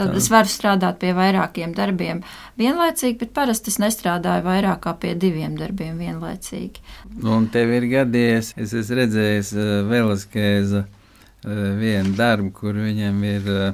Tad 0.00 0.16
es 0.16 0.30
varu 0.32 0.48
strādāt 0.48 1.00
pie 1.02 1.12
vairākiem 1.16 1.74
darbiem 1.76 2.22
vienlaicīgi, 2.60 3.18
bet 3.20 3.34
parasti 3.36 3.72
es 3.72 3.76
nestrādāju 3.82 4.46
vairāk 4.46 4.80
kā 4.86 4.94
pie 5.02 5.12
diviem 5.18 5.58
darbiem 5.60 6.00
vienlaicīgi. 6.00 6.80
Un 7.20 7.50
tev 7.52 7.74
ir 7.76 7.88
gadījies, 7.90 8.54
es 8.60 8.74
esmu 8.80 9.02
redzējis 9.02 9.52
uh, 9.58 9.68
Velaskēza 9.90 10.86
uh, 10.86 11.62
vienu 11.80 12.16
darbu, 12.16 12.52
kur 12.56 12.80
viņam 12.80 13.22
ir 13.28 13.52
uh, 13.52 13.70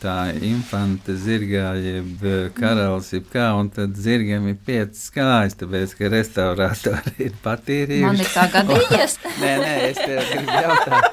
tā 0.00 0.30
infanta 0.44 1.14
zirgā, 1.16 1.72
jeb 1.80 2.24
karalis, 2.56 3.10
jeb 3.14 3.28
kā, 3.32 3.48
un 3.56 3.70
tad 3.72 3.96
zirgam 3.98 4.48
ir 4.50 4.58
piecas 4.66 5.06
kājas, 5.14 5.56
tāpēc, 5.60 5.94
ka 5.98 6.10
restaurātori 6.12 7.16
ir 7.28 7.38
patīrījuši. 7.44 8.04
Man 8.04 8.20
ir 8.20 8.32
tā 8.34 8.46
gadījies? 8.52 9.16
nē, 9.42 9.54
nē, 9.64 9.72
es 9.88 10.02
tev 10.02 10.20
gribu 10.34 10.60
jautāt. 10.66 11.09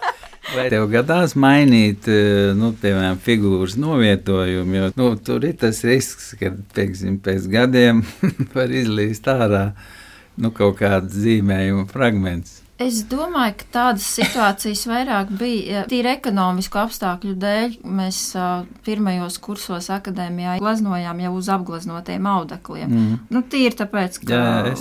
Vai 0.55 0.67
tev 0.71 0.85
gadās 0.91 1.33
mainīt, 1.35 2.07
eh, 2.07 2.53
nu, 2.55 2.71
piemēram, 2.81 3.17
figūras 3.23 3.75
novietojumu? 3.79 4.77
Jo 4.77 4.91
nu, 4.95 5.09
tur 5.19 5.43
ir 5.43 5.57
tas 5.59 5.81
risks, 5.83 6.31
ka 6.39 6.53
teiksim, 6.77 7.17
pēc 7.23 7.49
gadiem 7.51 8.03
var 8.55 8.71
izlīst 8.71 9.27
ārā 9.27 9.65
nu, 10.39 10.53
kaut 10.55 10.79
kāds 10.79 11.17
zīmējuma 11.19 11.87
fragments. 11.91 12.61
Es 12.77 12.99
domāju, 13.09 13.55
ka 13.57 13.65
tādas 13.73 14.05
situācijas 14.19 14.83
vairāk 14.85 15.31
bija 15.33 15.81
tīri 15.89 16.11
ekonomisku 16.11 16.77
apstākļu 16.77 17.31
dēļ. 17.41 17.77
Mēs 17.89 18.19
uh, 18.37 18.67
pirmajos 18.85 19.39
kursos 19.41 19.87
akadēmijā 19.95 20.59
gleznojām 20.61 21.23
jau 21.23 21.31
uz 21.39 21.49
apgleznotiem 21.49 22.27
audekliem. 22.29 22.91
Mm. 22.91 23.15
Nu, 23.33 23.41
tīri 23.41 23.73
tāpēc, 23.79 24.19
ka 24.21 24.29
Jā, 24.29 24.75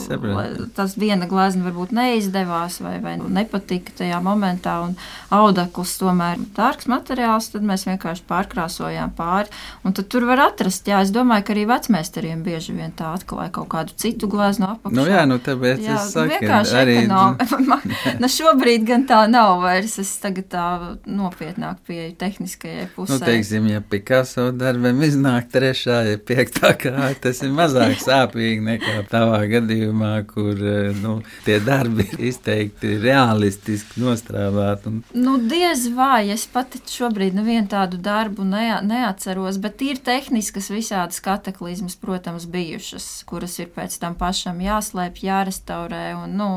tas 0.77 0.97
viena 1.01 1.25
glezna 1.31 1.65
varbūt 1.71 1.95
neizdevās 1.97 2.83
vai, 2.85 2.99
vai 3.01 3.15
nepatika 3.17 3.97
tajā 4.03 4.21
momentā, 4.25 4.77
un 4.85 4.93
audekls 5.33 5.97
tomēr 6.03 6.37
ir 6.37 6.45
dārgs 6.59 6.91
materiāls, 6.93 7.49
tad 7.55 7.65
mēs 7.65 7.87
vienkārši 7.89 8.27
pārkrāsojām 8.29 9.17
pāri. 9.17 9.49
Un 9.89 9.97
tad 9.97 10.13
tur 10.13 10.29
var 10.29 10.45
atrast, 10.51 10.85
jā, 10.85 11.01
es 11.01 11.15
domāju, 11.17 11.49
ka 11.49 11.57
arī 11.57 11.65
vecmēsteriem 11.73 12.45
bieži 12.45 12.77
vien 12.77 12.93
tā 12.93 13.15
atklāja 13.17 13.55
kaut 13.57 13.73
kādu 13.73 13.97
citu 13.97 14.29
gleznu 14.29 14.69
apakšā. 14.75 15.01
Nu, 15.01 15.09
jā, 15.09 15.25
nu 15.25 15.41
tāpēc 15.41 15.81
jā, 15.89 15.97
es 15.97 16.13
saku, 16.13 16.45
arī... 16.77 17.01
ekonomi. 17.07 17.83
nu, 18.23 18.31
šobrīd 18.31 18.87
gan 18.89 19.07
tā 19.09 19.23
nav 19.31 19.61
vairs. 19.65 19.97
Es 20.03 20.15
tagad 20.23 20.49
tā 20.53 20.67
nopietnāk 21.09 21.83
pieeju 21.87 22.15
tehniskajai 22.21 22.89
pusē. 22.95 23.17
Nu, 23.17 23.21
teiksim, 23.27 23.69
ja 23.71 23.83
Picasso 23.85 24.49
darbam 24.57 25.03
iznāk 25.07 25.51
trešā, 25.53 26.03
ja 26.11 26.21
piektā 26.21 26.73
kāja, 26.79 27.13
tas 27.27 27.43
ir 27.47 27.53
mazāk 27.57 27.99
sāpīgi 28.09 28.65
nekā 28.67 28.99
tavā 29.11 29.43
gadījumā, 29.51 30.13
kur 30.31 30.61
nu, 31.01 31.19
tie 31.47 31.59
darbi 31.65 32.07
ir 32.07 32.27
izteikti 32.31 32.97
realistiski 33.03 34.03
nostrādāti. 34.03 34.91
Un... 34.91 35.03
Nu, 35.17 35.37
diez 35.43 35.87
vai 35.97 36.29
es 36.35 36.47
pati 36.51 36.81
šobrīd 36.91 37.37
nevienu 37.37 37.69
tādu 37.71 38.01
darbu 38.03 38.47
nea, 38.47 38.81
neatceros, 38.85 39.61
bet 39.63 39.83
ir 39.85 40.01
tehniskas 40.05 40.71
visādas 40.73 41.21
kataklizmas, 41.25 41.97
protams, 42.01 42.47
bijušas, 42.51 43.07
kuras 43.29 43.59
ir 43.63 43.71
pēc 43.75 43.99
tam 44.03 44.17
pašam 44.19 44.61
jāslēpj, 44.65 45.25
jārestaurē. 45.27 46.05
Un, 46.23 46.37
nu, 46.39 46.51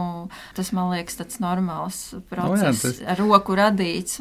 tas 0.57 0.71
man 0.75 0.93
liekas 0.93 1.18
tāds 1.19 1.39
normāls 1.43 1.99
process, 2.31 2.63
no, 2.63 2.71
jā, 2.71 2.73
tas... 2.81 3.01
ar 3.13 3.21
roku 3.21 3.57
radīts. 3.59 4.19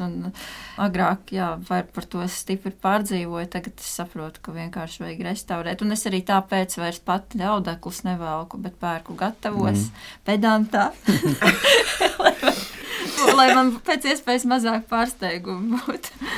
Agrāk, 0.79 1.33
jā, 1.35 1.49
par 1.67 2.07
to 2.11 2.23
es 2.23 2.37
stipri 2.43 2.71
pārdzīvoju, 2.71 3.49
tagad 3.51 3.79
es 3.81 3.91
saprotu, 3.99 4.43
ka 4.45 4.55
vienkārši 4.55 5.05
vajag 5.05 5.23
restaurēt. 5.31 5.83
Un 5.83 5.95
es 5.97 6.05
arī 6.09 6.21
tāpēc 6.27 6.77
vairs 6.79 7.01
pati 7.03 7.43
audeklus 7.43 8.03
nevelku, 8.07 8.59
bet 8.61 8.79
pērku 8.81 9.17
gatavos 9.19 9.87
mm. 9.87 10.09
pedantā. 10.29 10.89
lai 13.39 13.49
man 13.55 13.71
pēc 13.85 14.07
iespējas 14.13 14.45
mazāk 14.49 14.85
pārsteigumu 14.89 15.79
būtu. 15.79 16.29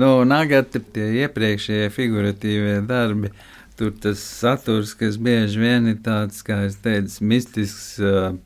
nu, 0.00 0.10
Nagati 0.28 0.82
tie 0.94 1.08
iepriekšējie 1.24 1.90
figuratīvie 1.94 2.80
darbi 2.88 3.32
Tur 3.78 3.92
tas 4.02 4.18
saturs, 4.18 4.90
kas 4.98 5.14
bieži 5.22 5.60
vien 5.62 5.84
ir 5.86 6.00
tāds, 6.02 6.40
kā 6.42 6.64
es 6.66 6.80
teicu, 6.82 7.22
mistisks, 7.30 8.00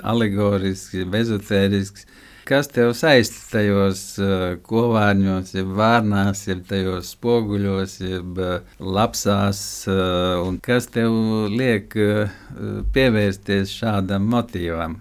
alegorisks, 0.04 0.92
ezotērisks. 0.92 2.04
Kas 2.44 2.66
tev 2.68 2.90
saista 2.98 3.38
tajos 3.52 4.02
kovārņos, 4.66 5.54
jeb 5.54 5.70
vārnās, 5.78 6.42
jeb 6.50 6.64
tajos 6.68 7.14
spoguļos, 7.14 7.94
jeb 8.02 8.42
lapsās, 8.82 9.62
un 10.42 10.58
kas 10.60 10.90
tev 10.92 11.14
liek 11.54 11.96
pievērsties 12.92 13.72
šādam 13.78 14.26
motīvam? 14.34 14.98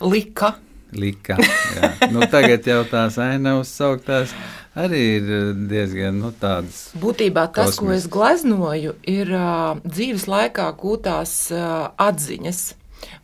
Lika. 0.00 0.56
Lika. 0.96 1.36
Jā. 1.40 1.90
Nu, 2.10 2.24
tagad 2.30 2.66
jau 2.66 2.82
tās 2.88 3.18
ainavas 3.22 3.70
sauktās 3.76 4.34
arī 4.78 5.02
ir 5.18 5.30
diezgan 5.70 6.20
nu, 6.22 6.32
tādas. 6.36 6.90
Būtībā 7.00 7.46
tas, 7.50 7.76
kosmis. 7.76 7.80
ko 7.80 7.94
es 7.96 8.06
gleznoju, 8.10 8.94
ir 9.10 9.32
uh, 9.34 9.80
dzīves 9.84 10.26
laikā 10.30 10.68
gūtās 10.80 11.34
uh, 11.54 11.90
atziņas. 12.00 12.62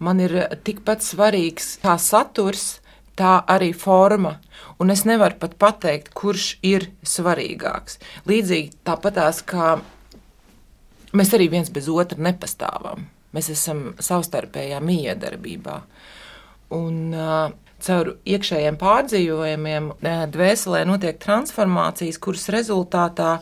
Man 0.00 0.23
ir 0.25 0.35
tikpat 0.64 1.04
svarīgs 1.04 1.76
kā 1.82 1.96
saturs, 2.00 2.78
tā 3.16 3.38
arī 3.49 3.73
forma. 3.76 4.37
Un 4.80 4.92
es 4.92 5.06
nevaru 5.08 5.38
pat 5.40 5.56
pateikt, 5.61 6.12
kurš 6.16 6.56
ir 6.66 6.90
svarīgāks. 7.04 8.00
Līdzīgi 8.28 8.75
tāpatās 8.85 9.42
kā 9.46 9.76
mēs 11.16 11.32
arī 11.37 11.49
viens 11.52 11.73
bez 11.73 11.88
otra 11.88 12.20
nepastāvam. 12.28 13.06
Mēs 13.37 13.50
esam 13.52 13.90
savstarpējā 14.00 14.80
miedarbībā. 14.85 15.80
Un 16.75 17.14
uh, 17.14 17.52
caur 17.82 18.14
iekšējiem 18.26 18.78
pārdzīvojumiem 18.80 19.90
dvēselē 20.32 20.82
notiek 20.88 21.18
transformācijas, 21.23 22.18
kuras 22.23 22.49
rezultātā 22.52 23.38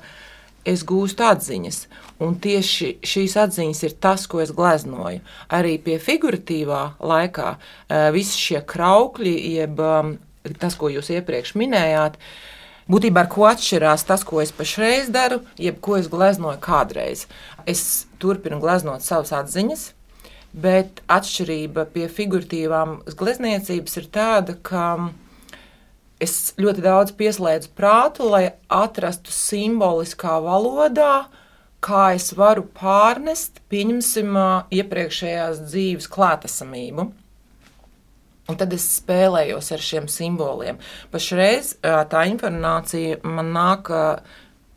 es 0.69 0.85
gūstu 0.87 1.25
atziņas. 1.27 1.85
Un 2.25 2.39
tieši 2.41 2.95
šīs 3.05 3.37
atziņas 3.43 3.83
ir 3.87 3.97
tas, 4.01 4.27
ko 4.31 4.41
es 4.45 4.53
gleznoju. 4.55 5.21
Arī 5.53 5.77
pie 5.83 5.99
figuratīvā 6.03 6.83
laikā 7.05 7.55
visi 8.15 8.41
šie 8.41 8.63
kraukļi, 8.69 9.35
jeb 9.59 9.83
tas, 10.61 10.77
ko 10.79 10.91
jūs 10.93 11.11
iepriekš 11.15 11.55
minējāt, 11.61 12.19
būtībā 12.91 13.25
ar 13.25 13.33
ko 13.33 13.49
atšķirās 13.51 14.07
tas, 14.09 14.25
ko 14.29 14.41
es 14.45 14.55
pašreiz 14.57 15.11
daru, 15.13 15.43
jeb 15.61 15.81
ko 15.85 15.99
es 16.01 16.09
gleznoju 16.13 16.61
kādreiz. 16.65 17.27
Es 17.69 18.07
turpinu 18.23 18.61
gleznot 18.63 19.05
savas 19.05 19.35
atziņas, 19.37 19.91
bet 20.55 21.03
atšķirība 21.11 21.89
pie 21.95 22.07
figuratīvām 22.11 23.01
glezniecības 23.19 23.99
ir 24.01 24.11
tāda, 24.15 24.55
ka 24.63 24.87
es 26.23 26.55
ļoti 26.61 26.85
daudz 26.85 27.15
pieslēdzu 27.19 27.73
prātu, 27.77 28.29
lai 28.31 28.45
atrastu 28.73 29.35
simboliskā 29.35 30.39
valodā, 30.45 31.27
kā 31.85 32.15
es 32.17 32.31
varu 32.39 32.65
pārnest, 32.79 33.61
pieņemsim, 33.69 34.39
iepriekšējās 34.73 35.61
dzīves 35.67 36.09
klātesamību. 36.15 37.11
Un 38.45 38.59
tad 38.61 38.75
es 38.77 38.85
spēlējos 39.01 39.71
ar 39.73 39.81
šiem 39.81 40.07
simboliem. 40.13 40.79
Pašreiz 41.13 41.75
tā 41.83 42.25
informācija 42.29 43.23
man 43.25 43.55
nāk 43.57 43.89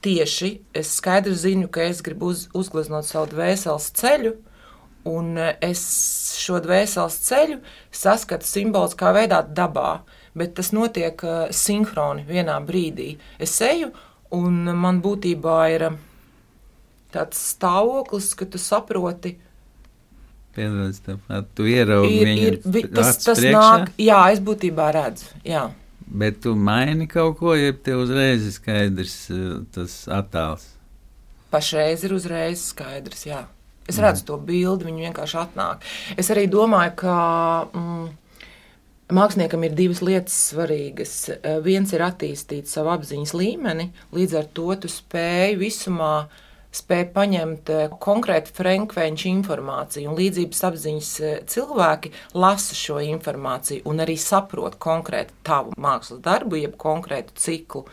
tieši. 0.04 0.54
Es 0.76 0.94
skaidri 1.00 1.36
zinu, 1.36 1.68
ka 1.72 1.84
es 1.84 2.00
gribu 2.04 2.32
uz, 2.32 2.46
uzgleznot 2.56 3.08
savu 3.08 3.28
dvēseles 3.34 3.90
ceļu, 4.00 4.38
un 5.08 5.38
es 5.40 5.84
šo 6.38 6.60
dvēseles 6.64 7.18
ceļu 7.28 7.62
saskatu 7.96 8.48
simboliskā 8.48 9.14
veidā 9.16 9.42
dabā, 9.42 10.02
bet 10.38 10.56
tas 10.60 10.74
notiek 10.76 11.24
sinhroni 11.56 12.28
vienā 12.28 12.60
brīdī. 12.68 13.16
Es 13.40 13.56
eju, 13.66 13.94
un 14.36 14.68
man 14.78 15.02
būtībā 15.04 15.58
ir 15.74 15.90
tāds 17.14 17.42
stāvoklis, 17.54 18.32
ka 18.38 18.48
tu 18.50 18.62
saproti. 18.62 19.36
Piedodies, 20.58 21.02
tu 21.56 21.68
ieraugi 21.70 22.22
Ir, 22.34 22.62
viņu 22.66 22.94
tas, 22.98 23.20
tas 23.22 23.38
priekšā, 23.38 23.58
nāk, 23.58 23.92
jā, 24.02 24.22
es 24.34 24.42
būtībā 24.44 24.88
redzu. 24.96 25.30
Jā. 25.46 25.68
Bet 26.08 26.40
tu 26.46 26.56
maini 26.56 27.06
kaut 27.12 27.38
ko, 27.42 27.54
ja 27.58 27.76
tev 27.84 28.06
uzreiz 28.06 28.48
ir 28.48 28.56
skaidrs 28.56 29.18
eh, 29.36 29.46
tas 29.76 30.00
attēls. 30.10 30.66
Pašreiz 31.52 32.04
ir 32.08 32.16
uzreiz 32.16 32.64
skaidrs, 32.72 33.28
jā. 33.28 33.44
Es 33.88 34.00
redzu 34.04 34.26
to 34.28 34.38
bildi, 34.38 34.90
viņi 34.90 35.08
vienkārši 35.08 35.38
atnāk. 35.42 35.86
Es 36.20 36.32
arī 36.34 36.48
domāju, 36.52 36.96
ka 37.00 37.18
mm, 37.72 38.10
māksliniekam 39.16 39.64
ir 39.64 39.78
divas 39.78 40.02
lietas 40.04 40.36
svarīgas. 40.52 41.14
Eh, 41.38 41.62
Viens 41.64 41.94
ir 41.96 42.04
attīstīt 42.06 42.68
savu 42.72 42.92
apziņas 42.98 43.34
līmeni, 43.38 43.92
līdz 44.16 44.36
ar 44.42 44.52
to 44.58 44.74
tu 44.84 44.92
spēj 44.92 45.56
visumā 45.62 46.28
spēj 46.78 47.06
paņemt 47.16 47.72
eh, 47.74 47.96
konkrētu 48.04 48.54
frekvenču 48.58 49.30
informāciju, 49.32 50.12
un 50.12 50.20
līdzības 50.20 50.64
apziņas 50.70 51.12
eh, 51.24 51.40
cilvēki 51.50 52.14
lasa 52.38 52.78
šo 52.78 53.00
informāciju 53.04 53.88
un 53.88 54.04
arī 54.04 54.18
saprot 54.20 54.78
konkrētu 54.82 55.36
tavu 55.48 55.76
mākslas 55.80 56.22
darbu, 56.26 56.60
jeb 56.62 56.78
konkrētu 56.82 57.38
ciklu. 57.40 57.86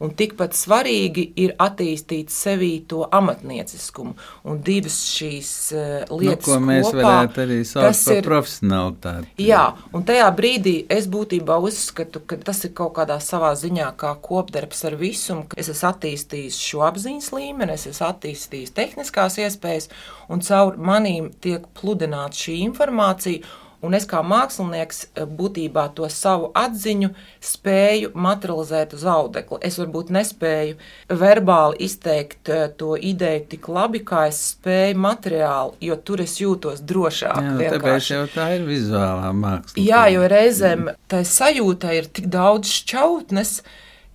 Un 0.00 0.14
tikpat 0.16 0.54
svarīgi 0.56 1.26
ir 1.42 1.52
attīstīt 1.60 2.32
sevī 2.32 2.70
to 2.88 3.02
amatnieciskumu. 3.04 4.14
Un 4.48 4.62
divas 4.64 4.96
šīs 5.12 5.50
eh, 5.76 5.90
Nu, 6.08 6.20
lietas, 6.22 6.46
ko 6.46 6.56
mēs 6.64 6.86
kopā, 6.86 7.02
varētu 7.02 7.42
arī 7.44 7.58
saukt 7.68 8.00
par 8.06 8.22
profesionālitāti. 8.24 9.28
Jā, 9.44 9.62
un 9.92 10.06
tajā 10.08 10.30
brīdī 10.38 10.74
es 10.96 11.08
būtībā 11.12 11.58
uzskatu, 11.68 12.24
ka 12.24 12.40
tas 12.40 12.64
ir 12.64 12.72
kaut 12.80 12.94
kādā 12.96 13.20
savā 13.20 13.52
ziņā 13.60 13.90
kā 14.00 14.14
kopdarbs 14.24 14.84
ar 14.88 14.96
visumu. 15.00 15.44
ka 15.50 15.60
Es 15.60 15.68
esmu 15.68 15.90
attīstījis 15.92 16.60
šo 16.64 16.84
apziņas 16.88 17.32
līmeni, 17.36 17.76
es 17.76 17.88
esmu 17.92 18.08
attīstījis 18.08 18.72
tehniskās 18.76 19.36
iespējas, 19.44 19.90
un 20.32 20.40
caur 20.46 20.80
manīm 20.80 21.28
tiek 21.44 21.68
pludināta 21.76 22.46
šī 22.46 22.62
informācija. 22.70 23.44
Un 23.80 23.96
es 23.96 24.04
kā 24.08 24.20
mākslinieks 24.26 25.00
eh, 25.08 25.24
būtībā 25.24 25.86
to 25.96 26.08
savu 26.12 26.50
atziņu 26.58 27.10
spēju 27.44 28.12
materializēt 28.12 28.92
uz 28.96 29.06
audekla. 29.08 29.60
Es 29.64 29.78
varbūt 29.80 30.12
nespēju 30.12 30.76
verbāli 31.22 31.80
izteikt 31.86 32.50
eh, 32.52 32.66
to 32.76 32.92
ideju 32.96 33.46
tik 33.54 33.68
labi, 33.72 34.02
kā 34.04 34.26
es 34.28 34.40
spēju 34.52 35.00
materiāli, 35.00 35.78
jo 35.88 35.96
tur 35.96 36.24
es 36.26 36.36
jūtos 36.42 36.84
drošāk. 36.84 37.40
Jā, 37.40 37.74
tāpēc 37.76 38.10
jau 38.12 38.24
tā 38.34 38.50
ir 38.58 38.66
vizuālā 38.68 39.30
māksla. 39.36 39.80
Jā, 39.80 40.06
jo 40.12 40.26
reizēm 40.28 40.90
tā 41.08 41.22
sajūta 41.24 41.94
ir 41.96 42.10
tik 42.12 42.28
daudz 42.32 42.68
šķautnes, 42.82 43.60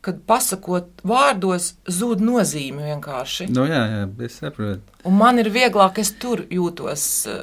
kad 0.06 0.20
pasakot 0.30 1.02
vārdos, 1.08 1.72
zūd 1.90 2.22
nozīme 2.22 2.86
vienkārši. 2.92 3.50
Nu, 3.50 3.66
jā, 3.66 3.82
jā, 3.90 4.04
es 4.28 4.38
saprotu. 4.44 4.84
Un 5.10 5.18
man 5.18 5.42
ir 5.42 5.50
vieglāk, 5.54 5.98
es 6.02 6.14
tur 6.22 6.46
jūtos 6.54 7.08
eh, 7.32 7.42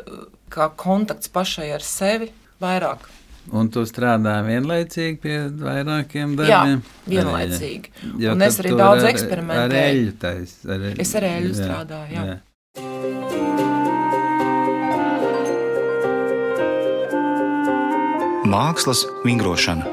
kā 0.53 0.69
kontakts 0.79 1.29
pašai 1.33 1.71
ar 1.75 1.85
sevi 1.87 2.31
vairāk. 2.63 3.09
Un 3.51 3.67
tu 3.75 3.83
strādā 3.91 4.37
vienlaicīgi 4.47 5.17
pie 5.19 5.39
vairākiem 5.65 6.37
Jā, 6.39 6.45
darbiem? 6.63 6.83
vienlaicīgi. 7.11 7.91
Jo 8.23 8.37
Un 8.37 8.43
es 8.47 8.61
arī 8.63 8.77
daudz 8.79 9.03
ar- 9.03 9.11
eksperimentēju. 9.11 9.67
Ar 9.67 9.77
eļļu 9.83 10.15
tais, 10.23 10.55
ar 10.69 10.79
eļļu. 10.79 11.01
Es 11.03 11.15
ar 11.19 11.29
eļļu 11.33 11.55
strādāju, 11.59 12.13
jā. 12.21 12.41
Mākslas 18.53 19.05
vingrošana. 19.25 19.87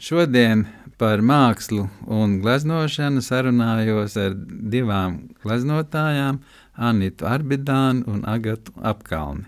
Šodien 0.00 0.64
par 0.98 1.22
mākslu 1.24 1.86
un 2.10 2.38
gleznošanu 2.42 3.22
sarunājos 3.24 4.16
ar 4.20 4.34
divām 4.74 5.20
gleznotājām, 5.44 6.40
Anitu 6.76 7.26
Arbidānu 7.28 8.08
un 8.10 8.24
Agatu 8.26 8.74
Apkalni. 8.82 9.46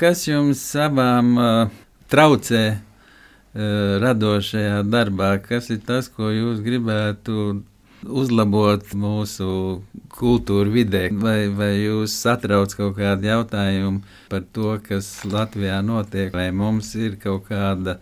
Kas 0.00 0.24
jums 0.24 0.62
abām 0.80 1.34
uh, 1.36 1.82
traucē 2.08 2.62
uh, 2.72 3.98
radošajā 4.00 4.80
darbā? 4.88 5.34
Kas 5.44 5.68
ir 5.74 5.82
tas, 5.84 6.08
ko 6.08 6.30
jūs 6.32 6.62
gribētu 6.64 7.60
uzlabot 8.08 8.94
mūsu 8.98 9.82
kultūra 10.12 10.72
vidē, 10.72 11.04
vai, 11.12 11.46
vai 11.52 11.72
jūs 11.76 12.14
satrauc 12.24 12.74
kaut 12.74 12.96
kādu 12.96 13.28
jautājumu 13.28 14.02
par 14.32 14.42
to, 14.56 14.74
kas 14.86 15.12
Latvijā 15.28 15.78
notiek, 15.84 16.32
vai 16.34 16.48
mums 16.50 16.94
ir 16.98 17.18
kaut 17.22 17.46
kāda 17.50 17.98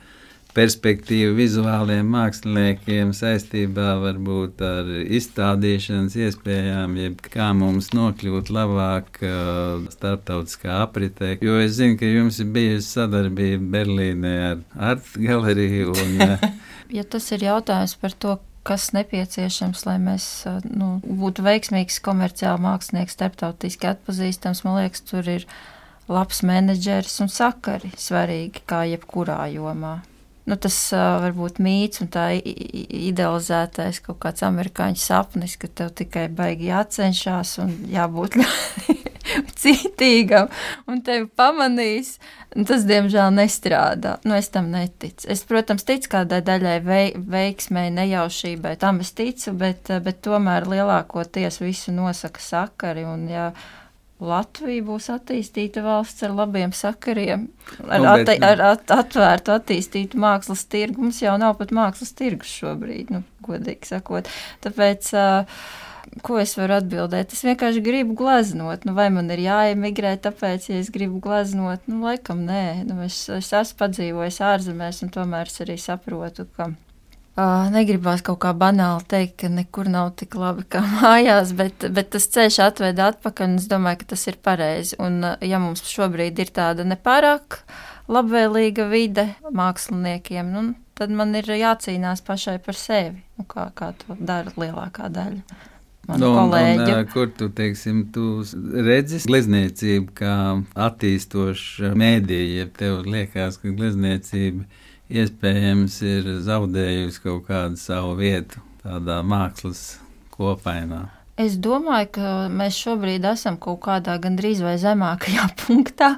perspektīva 0.56 1.32
vizuāliem 1.36 2.08
māksliniekiem 2.10 3.12
saistībā 3.16 3.94
varbūt 4.02 4.62
ar 4.66 4.90
izstādīšanas 5.18 6.16
iespējām, 6.26 6.96
jeb 7.00 7.22
kā 7.30 7.50
mums 7.56 7.92
nokļūt 7.96 8.50
labāk 8.54 9.22
uh, 9.22 9.86
starptautiskā 9.94 10.80
apritē. 10.84 11.36
Jo 11.44 11.60
es 11.62 11.78
zinu, 11.78 11.98
ka 12.00 12.08
jums 12.08 12.40
ir 12.42 12.50
bijusi 12.54 12.88
sadarbība 12.96 13.70
Berlīnē 13.78 14.34
ar 14.50 14.60
Art 14.90 15.14
galeriju 15.16 15.94
un 15.94 16.22
uh, 16.26 16.46
Ja 16.90 17.04
tas 17.06 17.28
ir 17.30 17.44
jautājums 17.46 17.94
par 18.02 18.14
to, 18.18 18.36
kas 18.66 18.88
nepieciešams, 18.96 19.84
lai 19.86 19.96
mēs 20.02 20.24
uh, 20.50 20.58
nu, 20.66 20.96
būtu 21.04 21.44
veiksmīgs 21.46 22.00
komerciāli 22.04 22.64
mākslinieks, 22.66 23.14
starptautiski 23.14 23.92
atpazīstams, 23.92 24.64
man 24.66 24.80
liekas, 24.82 25.04
tur 25.06 25.28
ir 25.30 25.46
labs 26.10 26.42
menedžeris 26.42 27.20
un 27.22 27.30
sakari 27.30 27.92
svarīgi 27.94 28.64
kā 28.66 28.82
jebkurā 28.90 29.44
jomā. 29.54 30.00
Nu, 30.50 30.56
tas 30.58 30.76
uh, 30.90 31.20
var 31.22 31.34
būt 31.36 31.60
mīts 31.62 32.02
un 32.02 32.08
tā 32.10 32.32
idealizētais 32.34 34.00
kaut 34.02 34.18
kāds 34.24 34.42
amerikāņu 34.42 34.98
sapnis, 34.98 35.54
ka 35.60 35.70
tev 35.70 35.92
tikai 36.00 36.26
baigi 36.34 36.72
jācenšas 36.72 37.52
un 37.62 37.76
jābūt 37.92 38.40
ļoti 38.40 38.96
cītīgam, 39.62 40.50
un 40.90 41.04
tevi 41.06 41.28
pamanīs. 41.38 42.16
Un 42.50 42.66
Tas, 42.66 42.82
diemžēl, 42.82 43.28
nestrādā. 43.30 44.16
Nu, 44.26 44.34
es 44.34 44.48
tam 44.50 44.72
neticu. 44.72 45.28
Es, 45.30 45.44
protams, 45.46 45.84
ticu 45.86 46.10
kādai 46.16 46.40
daļai 46.42 46.78
vei, 46.82 47.04
veiksmēji, 47.14 47.92
nejaušībai, 47.94 48.72
tam 48.82 48.98
es 49.04 49.14
ticu, 49.14 49.54
bet, 49.54 49.92
bet 50.02 50.18
tomēr 50.26 50.66
lielākoties 50.66 51.60
visu 51.62 51.94
nosaka 51.94 52.42
sakari. 52.42 53.06
Un, 53.06 53.28
ja 53.30 53.52
Latvija 54.20 54.84
būs 54.84 55.06
attīstīta 55.14 55.82
valsts 55.84 56.22
ar 56.26 56.34
labiem 56.36 56.72
sakariem, 56.76 57.46
ar, 57.88 58.00
Nu, 58.00 58.24
bet- 58.24 58.42
ar 58.44 58.60
at, 58.74 58.90
atvērtu, 58.92 59.54
attīstītu 59.56 60.20
mākslas 60.20 60.66
tirgu. 60.68 61.00
Mums 61.06 61.22
jau 61.22 61.36
nav 61.40 61.56
pat 61.58 61.70
mākslas 61.72 62.12
tirgus 62.18 62.52
šobrīd, 62.60 63.10
nu, 63.14 63.22
godīgi 63.46 63.88
sakot. 63.88 64.28
Tāpēc, 64.60 65.08
ko 66.26 66.38
es 66.42 66.52
varu 66.58 66.76
atbildēt? 66.80 67.32
Es 67.32 67.42
vienkārši 67.46 67.82
gribu 67.86 68.14
gleznot. 68.18 68.84
Nu, 68.84 68.92
vai 68.98 69.08
man 69.14 69.30
ir 69.30 69.38
jāemigrē, 69.46 70.16
tāpēc, 70.20 70.68
ja 70.68 70.78
es 70.82 70.90
gribu 70.90 71.20
gleznot, 71.24 71.80
nu, 71.88 72.02
laikam 72.04 72.44
nē. 72.44 72.84
Nu, 72.88 73.00
es, 73.06 73.22
es 73.32 73.52
esmu 73.52 73.78
padzīvojis 73.84 74.40
ārzemēs, 74.52 75.02
un 75.06 75.10
tomēr 75.16 75.48
es 75.48 75.60
arī 75.64 75.78
saprotu, 75.80 76.46
ka. 76.56 76.72
Uh, 77.38 77.68
negribās 77.70 78.24
kaut 78.26 78.40
kā 78.42 78.50
banāli 78.58 79.06
teikt, 79.08 79.36
ka 79.40 79.48
nekur 79.52 79.88
nav 79.88 80.10
tik 80.18 80.34
labi 80.36 80.64
kā 80.68 80.82
mājās, 80.98 81.54
bet, 81.56 81.86
bet 81.94 82.10
tas 82.16 82.26
ceļš 82.34 82.58
atved 82.66 83.00
atpakaļ, 83.06 83.52
un 83.52 83.62
es 83.62 83.68
domāju, 83.70 84.02
ka 84.02 84.10
tas 84.14 84.26
ir 84.28 84.40
pareizi. 84.42 84.98
Un, 85.00 85.22
uh, 85.24 85.38
ja 85.46 85.62
mums 85.62 85.84
šobrīd 85.86 86.42
ir 86.42 86.52
tāda 86.56 86.86
nepārāk 86.88 87.62
labvēlīga 88.10 88.90
vide 88.90 89.28
māksliniekiem, 89.46 90.52
nu, 90.52 90.66
tad 90.98 91.14
man 91.14 91.38
ir 91.38 91.48
jācīnās 91.54 92.26
pašai 92.26 92.58
par 92.66 92.78
sevi, 92.78 93.22
nu, 93.38 93.46
kā, 93.48 93.70
kā 93.78 93.94
to 94.02 94.18
dara 94.18 94.50
lielākā 94.58 95.08
daļa 95.14 95.68
Nu, 96.18 96.30
un, 96.32 96.52
un, 96.52 97.06
kur 97.12 97.30
tu, 97.36 97.46
teiksim, 97.54 98.02
tu 98.14 98.40
redzi 98.86 99.20
glezniecību 99.28 100.14
kā 100.18 100.34
attīstošu 100.88 101.92
mēdīju, 101.98 102.54
ja 102.56 102.68
tev 102.74 103.04
liekas, 103.06 103.60
ka 103.60 103.70
glezniecība 103.76 104.64
iespējams 105.10 105.96
ir 106.06 106.28
zaudējusi 106.46 107.22
kaut 107.24 107.46
kādu 107.48 107.80
savu 107.80 108.14
vietu 108.20 108.62
tādā 108.82 109.20
mākslas 109.26 109.98
kopainā. 110.34 111.08
Es 111.40 111.54
domāju, 111.62 112.08
ka 112.18 112.30
mēs 112.52 112.76
šobrīd 112.76 113.24
esam 113.30 113.56
kaut 113.60 113.78
kādā 113.86 114.16
gandrīz 114.20 114.60
vai 114.64 114.74
zemākajā 114.80 115.46
punktā, 115.62 116.10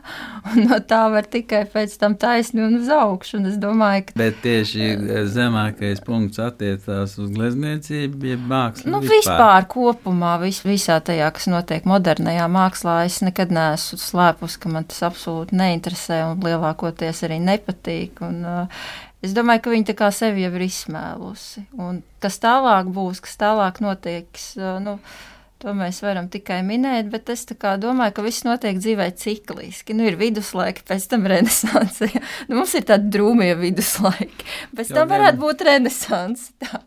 un 0.50 0.66
no 0.66 0.78
tā 0.88 1.02
var 1.12 1.28
tikai 1.30 1.62
pēc 1.70 1.94
tam 2.00 2.16
taisni 2.18 2.64
un 2.64 2.80
uz 2.80 2.90
augšu. 2.90 3.38
Un 3.38 3.50
domāju, 3.62 4.08
ka 4.08 4.18
Bet 4.18 4.40
tieši 4.42 4.88
zemākais 5.30 6.02
punkts 6.06 6.42
attiecās 6.42 7.14
uz 7.22 7.30
glezniecību, 7.36 8.32
jeb 8.32 8.48
mākslu. 8.50 8.90
nu, 8.90 9.02
vispār 9.06 9.68
kopumā, 9.70 10.34
vis, 10.42 10.62
visā 10.66 10.98
tajā, 11.04 11.30
kas 11.36 11.46
notiek 11.52 11.86
modernajā 11.88 12.48
mākslā, 12.50 12.98
es 13.06 13.20
nekad 13.22 13.54
neesmu 13.54 14.00
slēpus, 14.02 14.58
ka 14.58 14.72
man 14.74 14.90
tas 14.90 15.04
absolūti 15.06 15.58
neinteresē 15.60 16.22
un 16.32 16.42
lielākoties 16.42 17.22
arī 17.28 17.38
nepatīk. 17.42 18.24
Un, 18.26 18.42
uh, 18.42 18.84
Es 19.22 19.34
domāju, 19.36 19.62
ka 19.62 19.74
kā 19.94 20.08
sevi 20.14 20.42
jau 20.42 20.50
ir 20.56 20.64
izsmēlusi. 20.66 21.66
Un 21.78 22.00
kas 22.22 22.40
tālāk 22.42 22.90
būs, 22.90 23.20
kas 23.22 23.38
tālāk 23.38 23.78
notiks, 23.84 24.56
nu, 24.82 24.96
to 25.62 25.74
mēs 25.78 26.00
varam 26.02 26.26
tikai 26.32 26.58
minēt, 26.66 27.06
bet 27.12 27.30
es 27.30 27.46
domāju, 27.46 28.16
ka 28.16 28.24
viss 28.26 28.42
notiek 28.42 28.80
dzīvē 28.82 29.12
cikliski. 29.14 29.94
Nu, 29.94 30.08
ir 30.10 30.18
viduslaiki, 30.18 30.82
pēc 30.88 31.06
tam 31.12 31.28
renesanse. 31.30 32.10
Nu, 32.48 32.58
mums 32.58 32.74
ir 32.74 32.86
tādi 32.88 33.12
drūmie 33.14 33.52
viduslaiki. 33.60 34.46
Pēc 34.74 34.90
Jā, 34.90 34.98
tam 34.98 35.12
varētu 35.14 35.38
būt 35.42 35.66
renesanse. 35.70 36.50
Tā. 36.62 36.82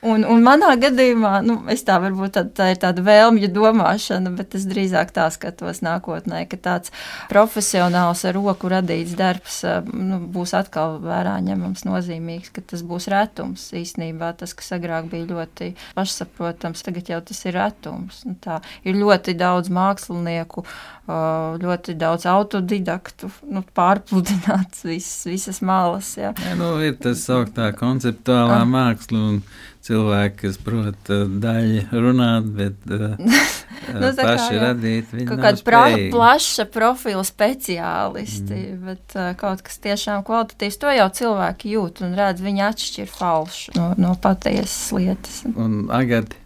Un, 0.00 0.24
un 0.24 0.40
manā 0.40 0.70
gadījumā, 0.80 1.32
nu, 1.44 1.58
es 1.68 1.82
tā 1.84 1.98
varbūt 2.00 2.32
tā, 2.32 2.44
tā 2.56 2.70
ir 2.72 2.78
tāda 2.80 3.02
vēlmju 3.04 3.50
domāšana, 3.52 4.30
bet 4.32 4.54
es 4.56 4.64
drīzāk 4.70 5.10
tā 5.12 5.26
skatos 5.32 5.82
nākotnē, 5.84 6.46
ka 6.48 6.56
tāds 6.56 6.92
profesionāls 7.28 8.24
ar 8.24 8.36
roku 8.38 8.70
radīts 8.72 9.12
darbs 9.18 9.58
eh, 9.68 9.82
nu, 9.92 10.22
būs 10.32 10.54
atkal 10.56 10.96
vērā 11.04 11.34
ņemams 11.44 11.84
nozīmīgs, 11.84 12.48
ka 12.54 12.64
tas 12.72 12.84
būs 12.86 13.10
retums 13.12 13.66
īstenībā. 13.76 14.32
Tas, 14.40 14.56
kas 14.56 14.72
agrāk 14.78 15.10
bija 15.12 15.28
ļoti 15.34 15.74
pašsaprotams, 15.98 16.84
tagad 16.86 17.12
jau 17.12 17.20
tas 17.28 17.44
ir 17.44 17.58
retums. 17.58 18.22
Nu, 18.24 18.38
tā 18.40 18.62
ir 18.88 18.96
ļoti 18.96 19.36
daudz 19.36 19.68
mākslinieku, 19.68 20.64
uh, 20.64 21.60
ļoti 21.60 21.98
daudz 22.00 22.24
autodidaktu, 22.30 23.28
nu, 23.52 23.64
pārpludināts 23.76 24.86
visas, 24.88 25.26
visas 25.28 25.60
malas. 25.60 26.14
Jā. 26.16 26.32
Ja, 26.46 26.56
nu, 26.56 26.72
ir 26.84 26.96
tas 27.04 27.26
sauktā 27.28 27.68
konceptuālā 27.76 28.62
Ah. 28.62 28.68
māksla 28.68 29.26
un 29.28 29.42
cilvēki, 29.90 30.38
kas 30.46 30.60
prot 30.64 31.12
daļi 31.42 31.88
runāt, 31.92 32.48
bet 32.56 32.94
uh, 32.94 33.18
Nu, 33.88 34.10
kā, 34.14 34.24
paši 34.24 34.54
jā. 34.54 34.60
radīt. 34.62 35.12
viņi 35.14 35.26
Kaut 35.28 35.42
kāda 35.42 35.64
pra, 35.66 35.82
plaša 36.12 36.66
profila 36.72 37.22
speciālisti, 37.26 38.58
mm. 38.58 38.82
bet 38.86 39.16
uh, 39.16 39.30
kaut 39.40 39.64
kas 39.66 39.80
tiešām 39.82 40.24
kvalitatīvs. 40.26 40.78
To 40.82 40.92
jau 40.94 41.08
cilvēki 41.20 41.74
jūt 41.74 42.02
un 42.06 42.14
redz, 42.18 42.44
viņi 42.44 42.64
atšķir 42.68 43.10
falšu 43.10 43.76
no, 43.78 43.90
no 44.00 44.14
patiesas 44.20 44.92
lietas. 44.96 45.40
Un 45.50 45.82
agati, 45.94 46.38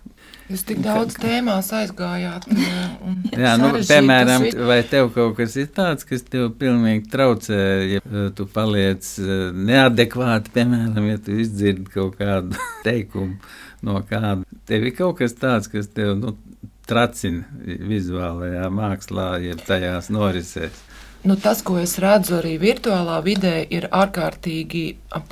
Jūs 0.45 0.65
tik 0.69 0.81
daudz 0.85 1.17
tēmās 1.17 1.71
aizgājāt. 1.73 2.47
Un, 2.53 3.17
jā, 3.45 3.55
nu, 3.61 3.71
piemēram, 3.81 4.45
vai 4.69 4.83
tev 4.89 5.09
kaut 5.15 5.39
kas 5.39 5.57
ir 5.61 5.71
tāds, 5.73 6.05
kas 6.09 6.27
tev 6.29 6.51
pilnīgi 6.61 7.09
traucē, 7.13 7.61
ja 7.95 8.03
uh, 8.05 8.27
tu 8.37 8.45
paliec 8.53 9.09
uh, 9.23 9.49
neadekvāti, 9.57 10.53
piemēram, 10.55 11.09
ja 11.09 11.21
tu 11.25 11.39
izdzirdi 11.41 11.89
kaut 11.97 12.19
kādu 12.21 12.61
teikumu 12.87 13.39
no 13.85 14.03
kāda. 14.09 14.45
Tev 14.69 14.85
ir 14.85 14.97
kaut 14.97 15.23
kas 15.23 15.37
tāds, 15.41 15.71
kas 15.73 15.89
tev, 15.97 16.13
nu, 16.21 16.37
tracina 16.85 17.45
vizuālajā 17.65 18.69
mākslā, 18.73 19.29
jeb 19.45 19.65
tajās 19.65 20.11
norisēs. 20.13 20.83
Nu, 21.25 21.39
tas, 21.41 21.63
ko 21.65 21.79
es 21.81 21.97
redzu 22.05 22.37
arī 22.37 22.59
virtuālā 22.61 23.17
vidē, 23.25 23.63
ir 23.73 23.87
ārkārtīgi 23.89 24.83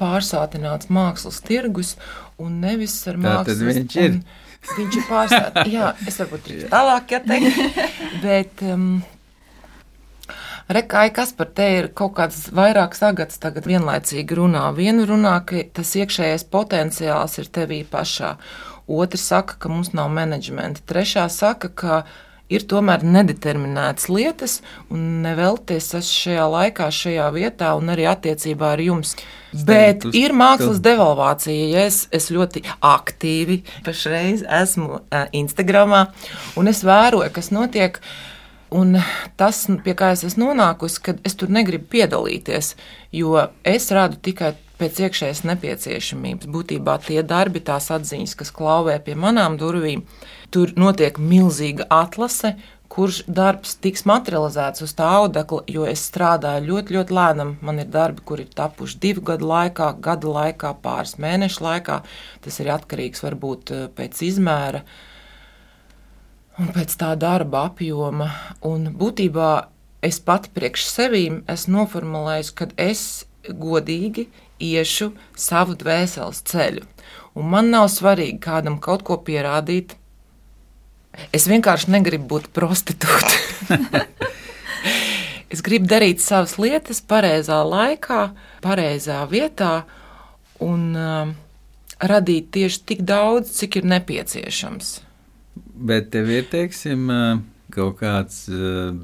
pārsātināts 0.01 0.89
mākslas 0.89 1.43
tirgus 1.45 1.99
un 2.41 2.63
nevis 2.63 2.95
ar 3.05 3.19
Tā 3.21 3.35
tad 3.51 3.61
mākslas. 3.61 3.67
viņš 3.69 3.99
ir. 4.01 4.17
Viņš 4.71 4.99
ir 5.01 5.09
pārsātināts. 5.09 5.73
Jā, 5.77 5.89
es 6.07 6.21
varbūt 6.23 6.47
drīkst 6.47 6.71
tālāk, 6.73 7.17
ja 7.17 7.21
teikt. 7.27 7.81
Bet, 8.25 8.63
um, 8.67 9.03
Rekai, 10.73 11.09
kas 11.13 11.33
par 11.37 11.51
te 11.53 11.67
ir 11.77 11.89
kaut 11.99 12.15
kāds 12.17 12.47
vairāk 12.55 12.95
sagats, 12.97 13.41
tagad 13.43 13.67
vienlaicīgi 13.69 14.39
runā. 14.39 14.69
Vienu 14.77 15.05
runā, 15.11 15.35
ka 15.45 15.65
tas 15.75 15.91
iekšējais 15.99 16.47
potenciāls 16.53 17.35
ir 17.43 17.51
tevī 17.53 17.83
pašā. 17.89 18.37
Otra 18.87 19.21
saka, 19.21 19.59
ka 19.59 19.73
mums 19.73 19.93
nav 19.97 20.09
menedžmenta. 20.15 20.85
Trešā 20.89 21.27
saka, 21.33 21.69
ka 21.69 21.99
ir 22.53 22.65
tomēr 22.71 23.03
nedeterminētas 23.05 24.09
lietas, 24.13 24.59
un 24.93 25.23
nevelties 25.25 25.91
es 25.99 26.11
šajā 26.13 26.47
laikā, 26.53 26.89
šajā 26.93 27.29
vietā, 27.35 27.73
un 27.79 27.93
arī 27.95 28.07
attiecībā 28.11 28.73
ar 28.77 28.83
jums. 28.85 29.15
Bet 29.69 30.05
uz- 30.09 30.15
ir 30.17 30.33
mākslas 30.33 30.79
tu- 30.81 30.87
devalvācija, 30.89 31.69
ja 31.75 31.87
es, 31.91 32.07
es 32.13 32.31
ļoti 32.33 32.63
aktīvi 32.81 33.63
pašreiz 33.85 34.45
esmu 34.63 35.01
uh, 35.01 35.25
Instagramā, 35.37 36.07
un 36.57 36.69
es 36.73 36.85
vēroju, 36.85 37.33
kas 37.37 37.51
notiek. 37.53 38.01
Un 38.73 38.95
tas, 39.37 39.67
pie 39.85 39.93
kā 39.93 40.15
es 40.15 40.23
esmu 40.25 40.47
nonākusi, 40.55 41.03
kad 41.05 41.19
es 41.29 41.35
tur 41.37 41.51
negribu 41.53 41.91
piedalīties, 41.93 42.71
jo 43.13 43.35
es 43.69 43.91
rādu 43.93 44.17
tikai 44.25 44.55
pēc 44.81 45.03
iekšējas 45.05 45.43
nepieciešamības. 45.51 46.49
Būtībā 46.49 46.95
tie 47.05 47.21
darbi, 47.23 47.61
tās 47.61 47.91
atziņas, 47.93 48.33
kas 48.41 48.51
klauvē 48.57 48.97
pie 49.05 49.13
manām 49.15 49.59
durvīm, 49.61 50.07
tur 50.53 50.73
notiek 50.77 51.19
milzīga 51.19 51.89
atlase, 51.93 52.55
kurš 52.93 53.23
darbs 53.25 53.79
tiks 53.81 54.05
materializēts 54.09 54.85
uz 54.85 54.93
tā 54.97 55.07
audekla, 55.23 55.63
jo 55.71 55.87
es 55.89 56.03
strādāju 56.11 56.67
ļoti, 56.67 56.97
ļoti 56.99 57.17
lēnām. 57.17 57.55
Man 57.65 57.81
ir 57.81 57.89
darbi, 57.93 58.21
kur 58.29 58.43
ir 58.43 58.51
tapuši 58.53 59.01
divu 59.01 59.25
gadu 59.33 59.49
laikā, 59.49 59.95
gada 60.05 60.29
laikā, 60.29 60.75
pāris 60.85 61.17
mēnešu 61.23 61.65
laikā. 61.65 62.03
Tas 62.45 62.61
ir 62.61 62.69
atkarīgs 62.75 63.25
varbūt 63.25 63.73
eh, 63.73 63.87
pēc 63.97 64.21
izmēra 64.29 64.85
un 66.61 66.69
pēc 66.77 66.99
tā 67.01 67.15
darba 67.17 67.67
apjoma. 67.71 68.29
Un 68.69 68.91
būtībā 69.01 69.51
es 70.05 70.21
pati 70.21 70.53
priekš 70.53 70.85
sevīm 70.91 71.41
esmu 71.49 71.79
noformulējusi, 71.81 72.57
ka 72.61 72.69
es 72.77 73.07
godīgi 73.49 74.29
iešu 74.63 75.15
savu 75.39 75.79
dvēseles 75.81 76.45
ceļu. 76.53 76.85
Un 77.41 77.49
man 77.49 77.73
nav 77.73 77.89
svarīgi 77.89 78.37
kādam 78.45 78.77
kaut 78.85 79.05
ko 79.09 79.17
pierādīt. 79.25 79.97
Es 81.33 81.47
vienkārši 81.49 81.93
negribu 81.93 82.37
būt 82.37 82.49
prostitūta. 82.57 84.07
es 85.53 85.61
gribu 85.65 85.89
darīt 85.91 86.23
savas 86.25 86.57
lietas 86.61 87.03
pareizā 87.05 87.61
laikā, 87.69 88.31
pareizā 88.65 89.21
vietā 89.29 89.83
un 90.63 90.93
um, 90.97 91.35
radīt 92.01 92.51
tieši 92.57 92.85
tik 92.89 93.05
daudz, 93.09 93.53
cik 93.59 93.83
ir 93.83 93.89
nepieciešams. 93.93 94.93
Bet 95.83 96.13
tev 96.15 96.31
ir, 96.33 96.47
teiksim, 96.49 97.09
ā, 97.13 97.23
kaut 97.75 97.99
kāds 98.01 98.47
uh, 98.49 98.95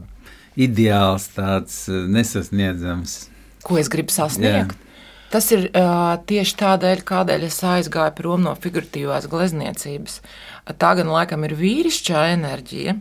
ideāls, 0.57 1.29
tāds 1.37 1.85
uh, 1.91 2.07
nesasniedzams. 2.09 3.21
Ko 3.67 3.77
es 3.81 3.91
gribu 3.93 4.15
sasniegt? 4.15 4.73
Jā. 4.73 4.88
Tas 5.29 5.51
ir 5.53 5.67
uh, 5.77 6.17
tieši 6.25 6.55
tādēļ, 6.57 7.03
kādēļ 7.05 7.43
es 7.51 7.59
aizgāju 7.67 8.15
prom 8.17 8.47
no 8.47 8.55
figuratīvās 8.57 9.27
glezniecības. 9.29 10.23
Tā 10.81 10.95
gan 10.97 11.13
laikam 11.13 11.45
ir 11.45 11.53
vīrišķā 11.59 12.23
enerģija, 12.33 12.97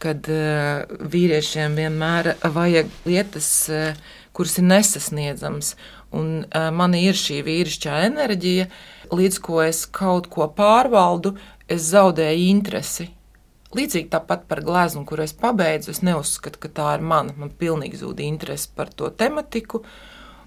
kad 0.00 0.30
uh, 0.32 0.88
vīriešiem 1.12 1.76
vienmēr 1.76 2.32
vajag 2.56 2.88
lietas, 3.04 3.50
uh, 3.68 4.16
kuras 4.32 4.56
ir 4.56 4.68
nesasniedzamas. 4.70 5.74
Un 6.16 6.32
uh, 6.46 6.70
man 6.72 6.96
ir 6.96 7.18
šī 7.18 7.42
vīrišķā 7.44 8.00
enerģija, 8.08 8.70
līdz 9.12 9.40
ko 9.44 9.60
es 9.66 9.84
kaut 9.84 10.32
ko 10.32 10.48
pārvaldu, 10.56 11.36
es 11.68 11.90
zaudēju 11.92 12.46
interesi. 12.48 13.10
Līdzīgi 13.76 14.08
tāpat 14.10 14.48
par 14.50 14.64
gleznu, 14.66 15.04
kur 15.06 15.20
es 15.22 15.36
pabeidzu, 15.36 15.92
es 15.92 16.00
neuzskatu, 16.02 16.58
ka 16.64 16.72
tā 16.74 16.94
ir 16.96 17.04
mana. 17.04 17.36
Man 17.36 17.52
pilnīgi 17.52 18.00
zūd 18.00 18.24
interese 18.24 18.72
par 18.74 18.88
to 18.90 19.12
tematiku, 19.12 19.84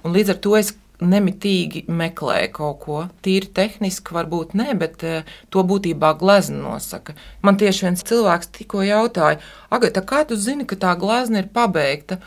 un 0.03 0.17
līdz 0.17 0.33
ar 0.33 0.41
to 0.43 0.57
es 0.57 0.73
nemitīgi 1.01 1.85
meklēju 1.87 2.51
kaut 2.53 2.79
ko. 2.83 2.99
Tīri 3.25 3.49
tehniski, 3.55 4.13
varbūt 4.15 4.53
ne, 4.59 4.69
bet 4.77 5.03
uh, 5.07 5.33
to 5.53 5.63
būtībā 5.67 6.13
glezna 6.19 6.61
nosaka. 6.61 7.17
Man 7.41 7.57
tieši 7.61 7.87
viens 7.87 8.05
cilvēks 8.07 8.53
tikko 8.59 8.85
jautāja, 8.85 9.41
Agata, 9.73 10.03
kā 10.05 10.23
tu 10.29 10.37
zini, 10.37 10.67
ka 10.69 10.77
tā 10.79 10.93
glezna 10.99 11.43
ir 11.43 11.51
pabeigta? 11.53 12.19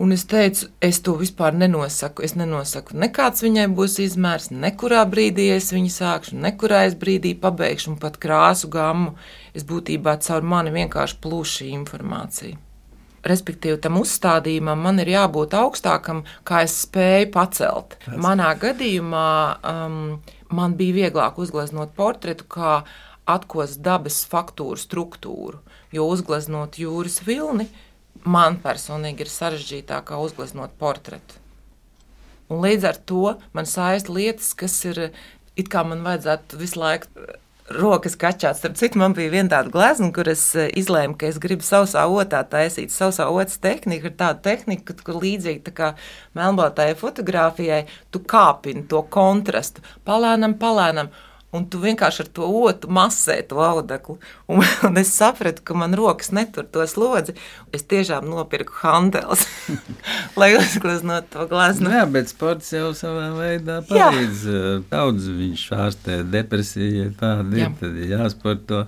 Un 0.00 0.14
es 0.14 0.22
teicu, 0.24 0.70
es 0.80 1.02
to 1.04 1.12
vispār 1.20 1.52
nenosaku. 1.52 2.24
Es 2.24 2.32
nenosaku, 2.38 2.94
nekāds 3.02 3.44
viņai 3.44 3.66
būs 3.76 3.98
izmērs, 4.06 4.48
nekurā 4.54 5.02
brīdī 5.10 5.50
es 5.56 5.68
viņu 5.74 5.92
sākšu, 5.92 6.38
nekurā 6.40 6.86
es 6.88 6.96
brīdī 6.96 7.34
pabeigšu, 7.42 7.92
un 7.92 8.00
pat 8.00 8.16
krāsu 8.22 8.70
gammu. 8.72 9.12
Es 9.52 9.66
būtībā 9.68 10.16
caur 10.24 10.46
mani 10.54 10.72
vienkārši 10.78 11.20
plūšu 11.20 11.56
šī 11.58 11.70
informācija. 11.82 12.69
Respektīvi, 13.26 13.76
tam 13.84 13.98
uzstādījumam 14.00 14.80
man 14.80 15.02
ir 15.02 15.10
jābūt 15.12 15.54
augstākam, 15.58 16.22
kā 16.48 16.62
es 16.64 16.78
spēju 16.86 17.28
pacelt. 17.34 17.98
Pēc. 18.06 18.16
Manā 18.24 18.54
gadījumā 18.60 19.32
um, 19.72 19.98
man 20.48 20.76
bija 20.78 20.96
vieglāk 21.02 21.40
uzgleznot 21.42 21.92
portretu, 21.98 22.46
kā 22.48 22.80
atkost 23.28 23.82
dabas 23.84 24.22
faktūru 24.30 24.80
struktūru, 24.80 25.60
jo 25.92 26.08
uzgleznot 26.08 26.80
jūras 26.80 27.20
vilni 27.26 27.68
man 28.24 28.58
personīgi 28.62 29.24
ir 29.24 29.32
sarežģītāk 29.32 30.14
uzgleznot 30.16 30.72
portretu. 30.80 31.38
Un 32.50 32.64
līdz 32.64 32.88
ar 32.88 32.98
to 33.06 33.36
man 33.54 33.68
saista 33.68 34.12
lietas, 34.12 34.54
kas 34.58 34.74
ir 34.88 35.10
it 35.56 35.70
kā 35.70 35.84
man 35.86 36.02
vajadzētu 36.06 36.58
visu 36.58 36.80
laiku 36.80 37.28
rokas 37.70 38.16
kačāts. 38.18 38.60
Starp 38.60 38.76
citu, 38.78 38.98
man 39.00 39.14
bija 39.16 39.30
viena 39.32 39.52
tāda 39.54 39.70
glezna, 39.72 40.10
kur 40.14 40.28
es 40.30 40.42
eh, 40.58 40.70
izlēmu, 40.80 41.16
ka 41.20 41.28
es 41.30 41.38
gribu 41.42 41.66
sausā 41.66 42.04
otā 42.10 42.42
taisīt. 42.50 42.92
Sausā 42.94 43.28
otras 43.30 43.60
tehnika 43.62 44.10
ir 44.10 44.16
tāda 44.18 44.42
tehnika, 44.50 44.96
kur 45.06 45.20
līdzīgi 45.22 45.62
tā 45.68 45.74
kā 45.76 45.90
melnbaltajai 46.38 46.98
fotografijai, 46.98 47.84
tu 48.10 48.22
kāpini 48.26 48.86
to 48.90 49.02
kontrastu 49.12 49.84
palēnam, 50.06 50.58
palēnam 50.60 51.12
un 51.56 51.66
tu 51.70 51.80
vienkārši 51.82 52.24
ar 52.24 52.28
to 52.36 52.46
otru 52.62 52.92
masē 52.94 53.40
to 53.50 53.58
audeklu. 53.64 54.16
Un, 54.50 54.62
un 54.86 55.00
es 55.00 55.12
sapratu, 55.16 55.64
ka 55.66 55.76
man 55.78 55.96
rokas 55.98 56.30
netur 56.36 56.68
to 56.70 56.86
slodzi. 56.90 57.34
Es 57.76 57.86
tiešām 57.90 58.28
nopirku 58.30 58.76
handels, 58.82 59.46
lai 60.40 60.52
uzgleznot 60.58 61.30
to 61.34 61.46
glazūru. 61.50 61.92
Jā, 61.94 62.06
bet 62.10 62.30
sports 62.32 62.70
jau 62.74 62.92
savā 62.96 63.30
veidā 63.38 63.80
palīdz. 63.88 64.46
Jā. 64.46 64.72
Daudz 64.92 65.28
viņš 65.40 65.66
ārstē 65.78 66.22
depresiju, 66.30 67.10
tāda 67.20 67.64
Jā. 67.64 67.68
ir, 67.68 67.76
tad 67.82 67.98
ir 67.98 68.16
jāsporto 68.16 68.86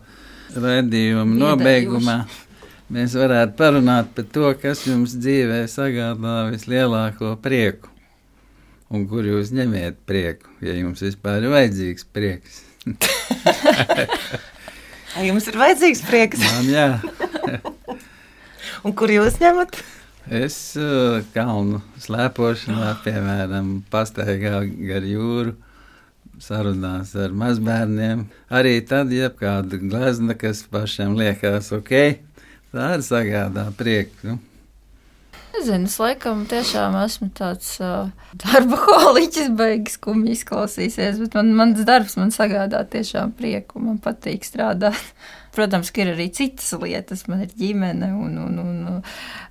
raidījumu 0.53 1.39
nobeigumā. 1.41 2.23
Mēs 2.93 3.15
varētu 3.17 3.57
parunāt 3.57 4.11
par 4.13 4.27
to, 4.35 4.51
kas 4.61 4.83
jums 4.85 5.15
dzīvē 5.17 5.63
sagādā 5.71 6.43
vislielāko 6.53 7.39
prieku 7.41 7.92
un 8.93 9.07
kur 9.09 9.27
jūs 9.27 9.53
ņemiet 9.57 10.03
prieku, 10.09 10.53
ja 10.65 10.77
jums 10.77 11.03
vispār 11.05 11.43
ir 11.43 11.53
vajadzīgs 11.55 12.07
prieks. 12.13 12.63
Jums 15.23 15.45
ir 15.51 15.59
vajadzīgs 15.61 16.01
prieks? 16.09 16.41
Man, 16.41 16.69
jā. 16.73 16.87
un 18.87 18.95
kur 18.97 19.13
jūs 19.13 19.37
ņemat? 19.43 19.77
Es 20.33 20.57
uh, 20.81 21.21
kalnu 21.35 21.83
slēpošanā, 22.01 22.95
piemēram, 23.05 23.83
pastaigā 23.93 24.63
gar 24.89 25.05
jūru, 25.05 25.53
sarunās 26.41 27.13
ar 27.19 27.35
mazbērniem. 27.37 28.25
Arī 28.49 28.79
tad, 28.89 29.13
ja 29.13 29.29
kāda 29.37 29.77
glezna, 29.83 30.39
kas 30.39 30.65
pašam 30.71 31.19
liekas 31.19 31.69
ok, 31.77 31.93
tā 32.73 32.89
ir 32.97 33.05
sagādā 33.05 33.69
prieku. 33.77 34.31
Nu. 34.31 34.39
Nezinu, 35.53 35.85
es 35.85 35.99
laikam 36.01 36.47
tiešām 36.49 36.95
esmu 37.03 37.27
tāds 37.37 37.75
uh, 37.85 38.09
darba 38.41 38.79
holiķis, 38.87 39.51
beigas 39.57 39.99
kumji 40.01 40.33
izklausīsies, 40.39 41.19
bet 41.21 41.37
man, 41.37 41.51
mans 41.59 41.83
darbs 41.85 42.17
man 42.17 42.33
sagādā 42.33 42.81
tiešām 42.89 43.35
prieku, 43.37 43.83
man 43.85 43.99
patīk 44.01 44.47
strādāt. 44.49 44.97
Protams, 45.57 45.91
ka 45.93 46.01
ir 46.01 46.15
arī 46.15 46.31
citas 46.33 46.71
lietas, 46.81 47.27
man 47.29 47.43
ir 47.45 47.51
ģimene 47.59 48.09
un, 48.17 48.39
un, 48.41 48.55
un 48.63 49.03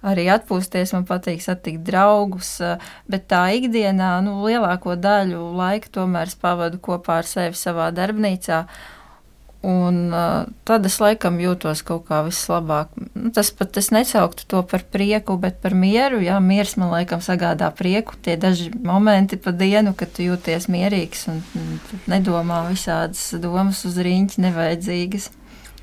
arī 0.10 0.26
atpūsties, 0.34 0.96
man 0.96 1.06
patīk 1.06 1.44
satikt 1.46 1.84
draugus, 1.86 2.56
bet 3.06 3.28
tā 3.30 3.44
ikdienā, 3.60 4.16
nu, 4.26 4.40
lielāko 4.48 4.98
daļu 4.98 5.44
laika 5.60 5.94
tomēr 6.00 6.34
pavadu 6.42 6.82
kopā 6.82 7.20
ar 7.22 7.30
sevi 7.30 7.62
savā 7.62 7.92
darbnīcā. 7.94 8.64
Un 9.62 10.10
uh, 10.10 10.48
tad 10.66 10.88
es 10.90 10.96
laikam 10.98 11.36
jūtos 11.38 11.84
kaut 11.86 12.08
kā 12.08 12.24
vislabāk. 12.26 12.96
Nu, 13.14 13.30
tas 13.36 13.52
pat 13.54 13.78
es 13.78 13.92
nesauktu 13.94 14.48
to 14.50 14.64
par 14.66 14.82
prieku, 14.90 15.36
bet 15.42 15.60
par 15.62 15.76
mieru. 15.78 16.18
Jā, 16.26 16.40
miers 16.42 16.74
man 16.82 16.90
laikam 16.90 17.22
sagādā 17.22 17.70
prieku. 17.78 18.18
Tie 18.26 18.40
daži 18.42 18.72
momenti 18.74 19.38
pa 19.38 19.54
dienu, 19.54 19.94
kad 19.98 20.16
tu 20.18 20.26
jūties 20.26 20.66
mierīgs 20.74 21.28
un, 21.30 21.44
un 21.62 21.78
nedomā 22.10 22.64
visādas 22.72 23.28
domas 23.44 23.84
uz 23.86 24.02
rīņķi 24.02 24.42
nevajadzīgas. 24.48 25.30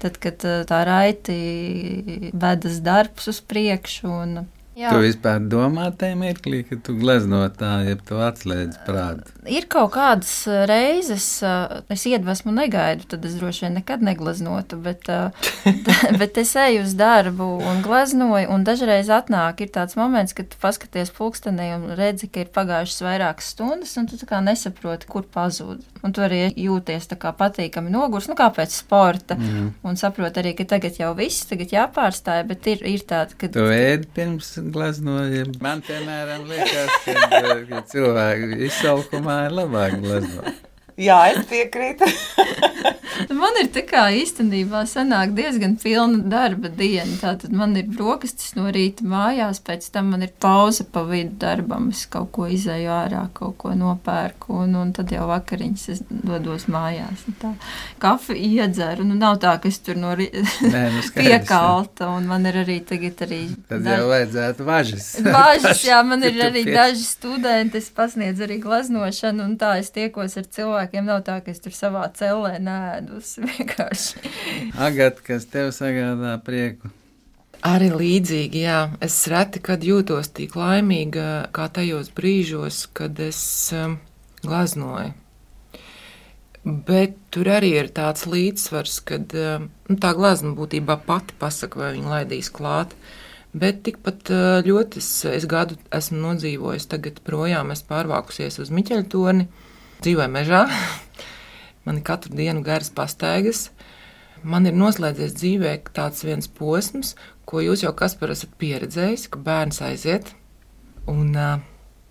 Tad, 0.03 0.19
kad 0.23 0.43
uh, 0.43 0.65
tā 0.67 0.83
raiti 0.89 2.31
vedas 2.35 2.83
darbs 2.83 3.31
uz 3.31 3.43
priekšu 3.47 4.11
un 4.11 4.39
Jā. 4.79 4.93
Tu 4.95 5.09
vispār 5.09 5.43
domā 5.51 5.89
tajā 5.99 6.15
mirklī, 6.15 6.61
ka 6.63 6.77
tu 6.87 6.95
glezno 7.01 7.41
tā, 7.51 7.81
ja 7.83 7.97
tu 7.99 8.21
atslēdz 8.23 8.77
prātu. 8.87 9.33
Ir 9.49 9.65
kaut 9.71 9.93
kādas 9.95 10.33
reizes, 10.69 11.27
es 11.93 12.05
iedvesmu 12.09 12.53
negaidu, 12.53 13.07
tad 13.13 13.25
es 13.25 13.37
droši 13.39 13.65
vien 13.65 13.79
nekad 13.79 14.03
negleznotu, 14.05 14.77
bet, 14.85 15.09
bet 16.21 16.41
es 16.41 16.55
eju 16.59 16.85
uz 16.85 16.95
darbu 16.99 17.47
un 17.71 17.81
gleznoju, 17.85 18.51
un 18.53 18.67
dažreiz 18.67 19.09
atnāk 19.13 19.63
ir 19.65 19.73
tāds 19.75 19.97
moments, 19.99 20.37
kad 20.37 20.51
tu 20.53 20.61
paskaties 20.61 21.13
pulkstenī 21.17 21.71
un 21.77 21.87
redzi, 21.99 22.29
ka 22.33 22.45
ir 22.45 22.53
pagājušas 22.55 23.05
vairākas 23.07 23.53
stundas, 23.55 23.95
un 24.01 24.11
tu 24.11 24.19
tā 24.21 24.29
kā 24.29 24.43
nesaproti, 24.45 25.09
kur 25.09 25.25
pazūd. 25.25 25.81
Un 26.05 26.15
tu 26.15 26.23
arī 26.23 26.45
jūties 26.53 27.09
tā 27.11 27.19
kā 27.19 27.33
patīkami 27.35 27.91
nogurs, 27.91 28.29
nu 28.31 28.37
kā 28.39 28.51
pēc 28.55 28.77
sporta, 28.77 29.35
mm. 29.39 29.71
un 29.89 29.99
saproti 29.99 30.43
arī, 30.43 30.55
ka 30.59 30.69
tagad 30.77 31.01
jau 31.01 31.11
viss, 31.19 31.49
tagad 31.49 31.73
jāpārstāja, 31.75 32.45
bet 32.47 32.69
ir, 32.71 32.85
ir 32.87 33.03
tāda, 33.09 33.35
ka... 33.39 33.51
Tu 33.57 33.65
ēdi 33.75 34.11
pirms 34.15 34.53
gleznojam. 34.75 35.57
Man, 35.65 35.83
piemēram, 35.87 36.47
liekas, 36.51 36.95
ka, 37.09 37.43
ka 37.73 37.83
cilvēki 37.91 38.63
izsalkumā 38.69 39.38
ir 39.47 39.55
labāk 39.61 39.99
gleznot. 40.03 40.65
Jā, 40.99 41.19
es 41.31 41.45
piekrītu. 41.47 42.09
man 43.35 43.59
ir 43.63 43.71
tā 43.75 43.85
kā 43.89 44.09
īstenībā 44.19 44.85
sanāk 44.89 45.35
diezgan 45.37 45.77
pilna 45.81 46.23
darba 46.31 46.71
diena. 46.73 47.17
Tātad 47.21 47.55
man 47.55 47.77
ir 47.79 47.89
brokastis 47.91 48.55
no 48.59 48.69
rīta 48.75 49.07
mājās, 49.09 49.63
pēc 49.65 49.91
tam 49.95 50.13
man 50.15 50.27
ir 50.27 50.35
pauze 50.41 50.87
pa 50.93 51.05
vidu 51.09 51.37
darbam. 51.41 51.91
Es 51.95 52.05
kaut 52.11 52.33
ko 52.37 52.49
izēju 52.51 52.93
ārā, 52.93 53.25
kaut 53.37 53.59
ko 53.63 53.75
nopērku, 53.79 54.63
un, 54.65 54.77
un 54.79 54.93
tad 54.97 55.13
jau 55.15 55.29
vakariņas 55.31 55.89
es 55.95 56.03
dodos 56.09 56.69
mājās. 56.73 57.27
Tā 57.43 57.55
kafiju 57.99 58.37
iedzeru. 58.63 59.05
Nu, 59.05 59.17
nav 59.19 59.39
tā, 59.43 59.55
ka 59.61 59.69
es 59.71 59.79
tur 59.85 59.99
no 59.99 60.13
rīta 60.19 60.43
nu 60.43 61.03
piekalta, 61.15 62.09
un 62.15 62.29
man 62.31 62.47
ir 62.49 62.61
arī 62.63 62.79
tagad 62.87 63.23
arī. 63.27 63.41
Tad 63.71 63.85
daži... 63.85 64.01
jau 64.01 64.11
vajadzētu 64.13 64.69
važas. 64.69 65.09
Važas, 65.39 65.83
jā, 65.87 65.99
man 66.07 66.25
ir 66.27 66.39
arī 66.49 66.65
daži 66.69 67.05
studenti, 67.07 67.83
es 67.83 67.91
pasniedzu 67.95 68.47
arī 68.47 68.59
glaznošanu, 68.63 69.45
un 69.45 69.57
tā 69.61 69.75
es 69.83 69.91
tiekos 69.95 70.37
ar 70.41 70.49
cilvēkiem 70.57 71.09
nav 71.09 71.25
tā, 71.27 71.39
ka 71.45 71.53
es 71.53 71.63
tur 71.65 71.75
savā 71.77 72.07
cellē 72.19 72.57
nēdus 72.99 73.39
vienkārši. 73.47 74.31
Agat, 74.79 75.23
kas 75.25 75.47
tev 75.51 75.73
sagādā 75.77 76.37
prieku? 76.45 76.91
Arī 77.67 77.91
līdzīgi, 77.91 78.61
jā. 78.63 78.81
Es 79.03 79.27
reti, 79.31 79.59
kad 79.59 79.83
jūtos 79.83 80.31
tik 80.31 80.55
laimīga, 80.55 81.49
kā 81.55 81.67
tajos 81.75 82.13
brīžos, 82.15 82.87
kad 82.95 83.19
es 83.19 83.41
um, 83.75 83.99
glaznoju. 84.45 85.11
Bet 86.63 87.17
tur 87.33 87.49
arī 87.51 87.73
ir 87.81 87.89
tāds 87.95 88.29
līdzsvars, 88.31 89.01
kad 89.09 89.35
um, 89.35 89.71
nu, 89.89 89.97
tā 89.99 90.13
glazma 90.15 90.55
būtībā 90.59 91.01
pati 91.07 91.35
pasaka, 91.41 91.81
vai 91.83 91.95
viņa 91.97 92.13
laidīs 92.13 92.53
klāt. 92.55 92.95
Bet 93.59 93.83
tikpat 93.89 94.31
uh, 94.31 94.61
ļoti 94.63 95.03
es, 95.03 95.11
es 95.27 95.49
gadu 95.51 95.79
esmu 95.95 96.21
nodzīvojis, 96.29 96.87
tagad 96.93 97.19
projām 97.27 97.73
esmu 97.75 97.91
pārvākusies 97.91 98.61
uz 98.63 98.71
Miķeļa 98.71 99.09
torni 99.11 99.49
dzīvoju 100.05 100.31
mežā, 100.31 100.63
man 101.89 102.03
ir 102.03 102.05
katru 102.05 102.37
dienu 102.37 102.61
garas 102.61 102.91
pastaigas. 102.93 103.71
Man 104.45 104.69
ir 104.69 104.77
noslēdzies 104.77 105.33
dzīvē 105.35 105.73
tāds 105.97 106.21
viens 106.27 106.47
posms, 106.47 107.15
ko 107.49 107.63
jūs 107.65 107.83
jau 107.87 107.95
kas 107.97 108.15
par 108.21 108.31
esat 108.35 108.53
pieredzējis, 108.61 109.27
ka 109.33 109.41
bērns 109.43 109.81
aiziet. 109.83 110.35
Un 111.09 111.33
uh, 111.33 111.63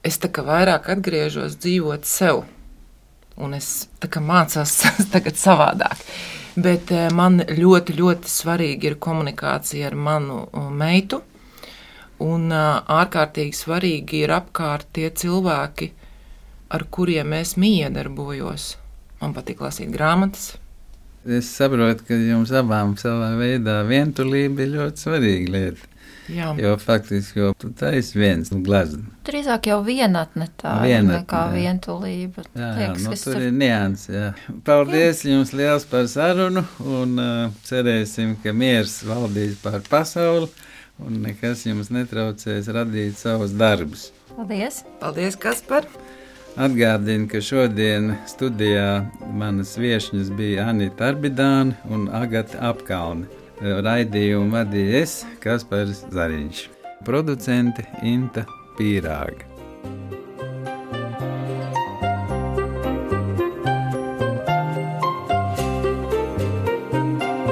es 0.04 0.18
tā 0.18 0.32
kā 0.34 0.42
vairāk 0.48 0.90
atgriežos 0.90 1.60
dzīvot 1.62 2.10
sev. 2.10 2.42
Un 3.38 3.54
es 3.54 3.88
mācos 4.02 4.74
tagad 5.14 5.38
savādāk. 5.38 6.02
Bet 6.58 6.90
uh, 6.92 7.06
man 7.14 7.44
ļoti, 7.46 7.96
ļoti 8.02 8.34
svarīgi 8.34 8.92
ir 8.92 8.98
komunikācija 8.98 9.92
ar 9.92 9.96
manu 9.96 10.42
meitu. 10.74 11.22
Un 12.26 12.50
uh, 12.50 12.82
ārkārtīgi 12.82 13.54
svarīgi 13.54 14.26
ir 14.26 14.34
apkārt 14.34 14.90
tie 14.98 15.14
cilvēki, 15.14 15.92
ar 16.74 16.90
kuriem 16.90 17.38
es 17.38 17.54
miedarbojos. 17.62 18.74
Man 19.22 19.34
patīk 19.38 19.62
lasīt 19.66 19.92
grāmatas, 19.96 20.56
Es 21.28 21.50
saprotu, 21.58 22.06
ka 22.08 22.16
jums 22.16 22.54
abām 22.56 22.94
savā 22.96 23.34
veidā 23.36 23.82
vientulība 23.84 24.64
ir 24.64 24.70
ļoti 24.78 25.02
svarīga 25.02 25.50
lieta. 25.52 25.88
Jā. 26.32 26.54
Jo 26.60 26.74
faktiski 26.80 27.40
jau 27.42 27.50
tu 27.60 27.70
taisi 27.76 28.16
viens 28.20 28.48
glazūrs. 28.52 29.04
Drīzāk 29.28 29.68
jau 29.68 29.78
vienatne 29.84 30.48
tā 30.60 30.78
Vienatne, 30.86 31.18
nekā 31.26 31.42
jā. 31.50 31.52
vientulība. 31.58 32.46
Jā, 32.56 32.70
jā 32.70 32.78
Liekas, 32.80 33.04
nu, 33.04 33.12
kas 33.12 33.26
tur 33.26 33.34
tur- 33.36 33.44
ir 33.48 33.52
nianses. 33.60 34.08
jā. 34.16 34.30
Paldies 34.68 35.24
jā. 35.26 35.34
jums 35.34 35.52
liels 35.56 35.86
par 35.92 36.08
sarunu 36.12 36.64
un 36.80 37.20
uh, 37.20 37.52
cerēsim, 37.68 38.38
ka 38.44 38.54
miers 38.56 39.02
valdīs 39.08 39.56
pār 39.64 39.82
pasauli 39.90 40.48
un 41.04 41.20
nekas 41.28 41.66
jums 41.68 41.92
netraucēs 41.92 42.72
radīt 42.72 43.20
savus 43.20 43.52
darbus. 43.52 44.12
Paldies! 44.36 44.84
Paldies, 45.04 45.36
Kaspar! 45.36 45.88
Atgādinu, 46.58 47.28
ka 47.30 47.38
šodien 47.38 48.16
studijā 48.26 49.04
manas 49.38 49.76
viesņas 49.78 50.32
bija 50.34 50.66
Anita 50.72 51.12
Arbidāna 51.12 51.78
un 51.94 52.08
Agata 52.10 52.58
Apkaune. 52.72 53.28
Raidījumu 53.62 54.54
vadīja 54.54 55.04
es, 55.04 55.14
Kaspars 55.42 56.04
Zariņš, 56.14 56.64
producente 57.06 57.86
Inta 58.02 58.46
Pīrāga. 58.78 59.46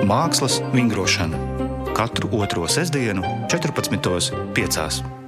Mākslas 0.06 0.62
vingrošana 0.74 1.38
katru 1.96 2.30
otro 2.42 2.66
sestdienu, 2.70 3.22
14.5. 3.54 5.25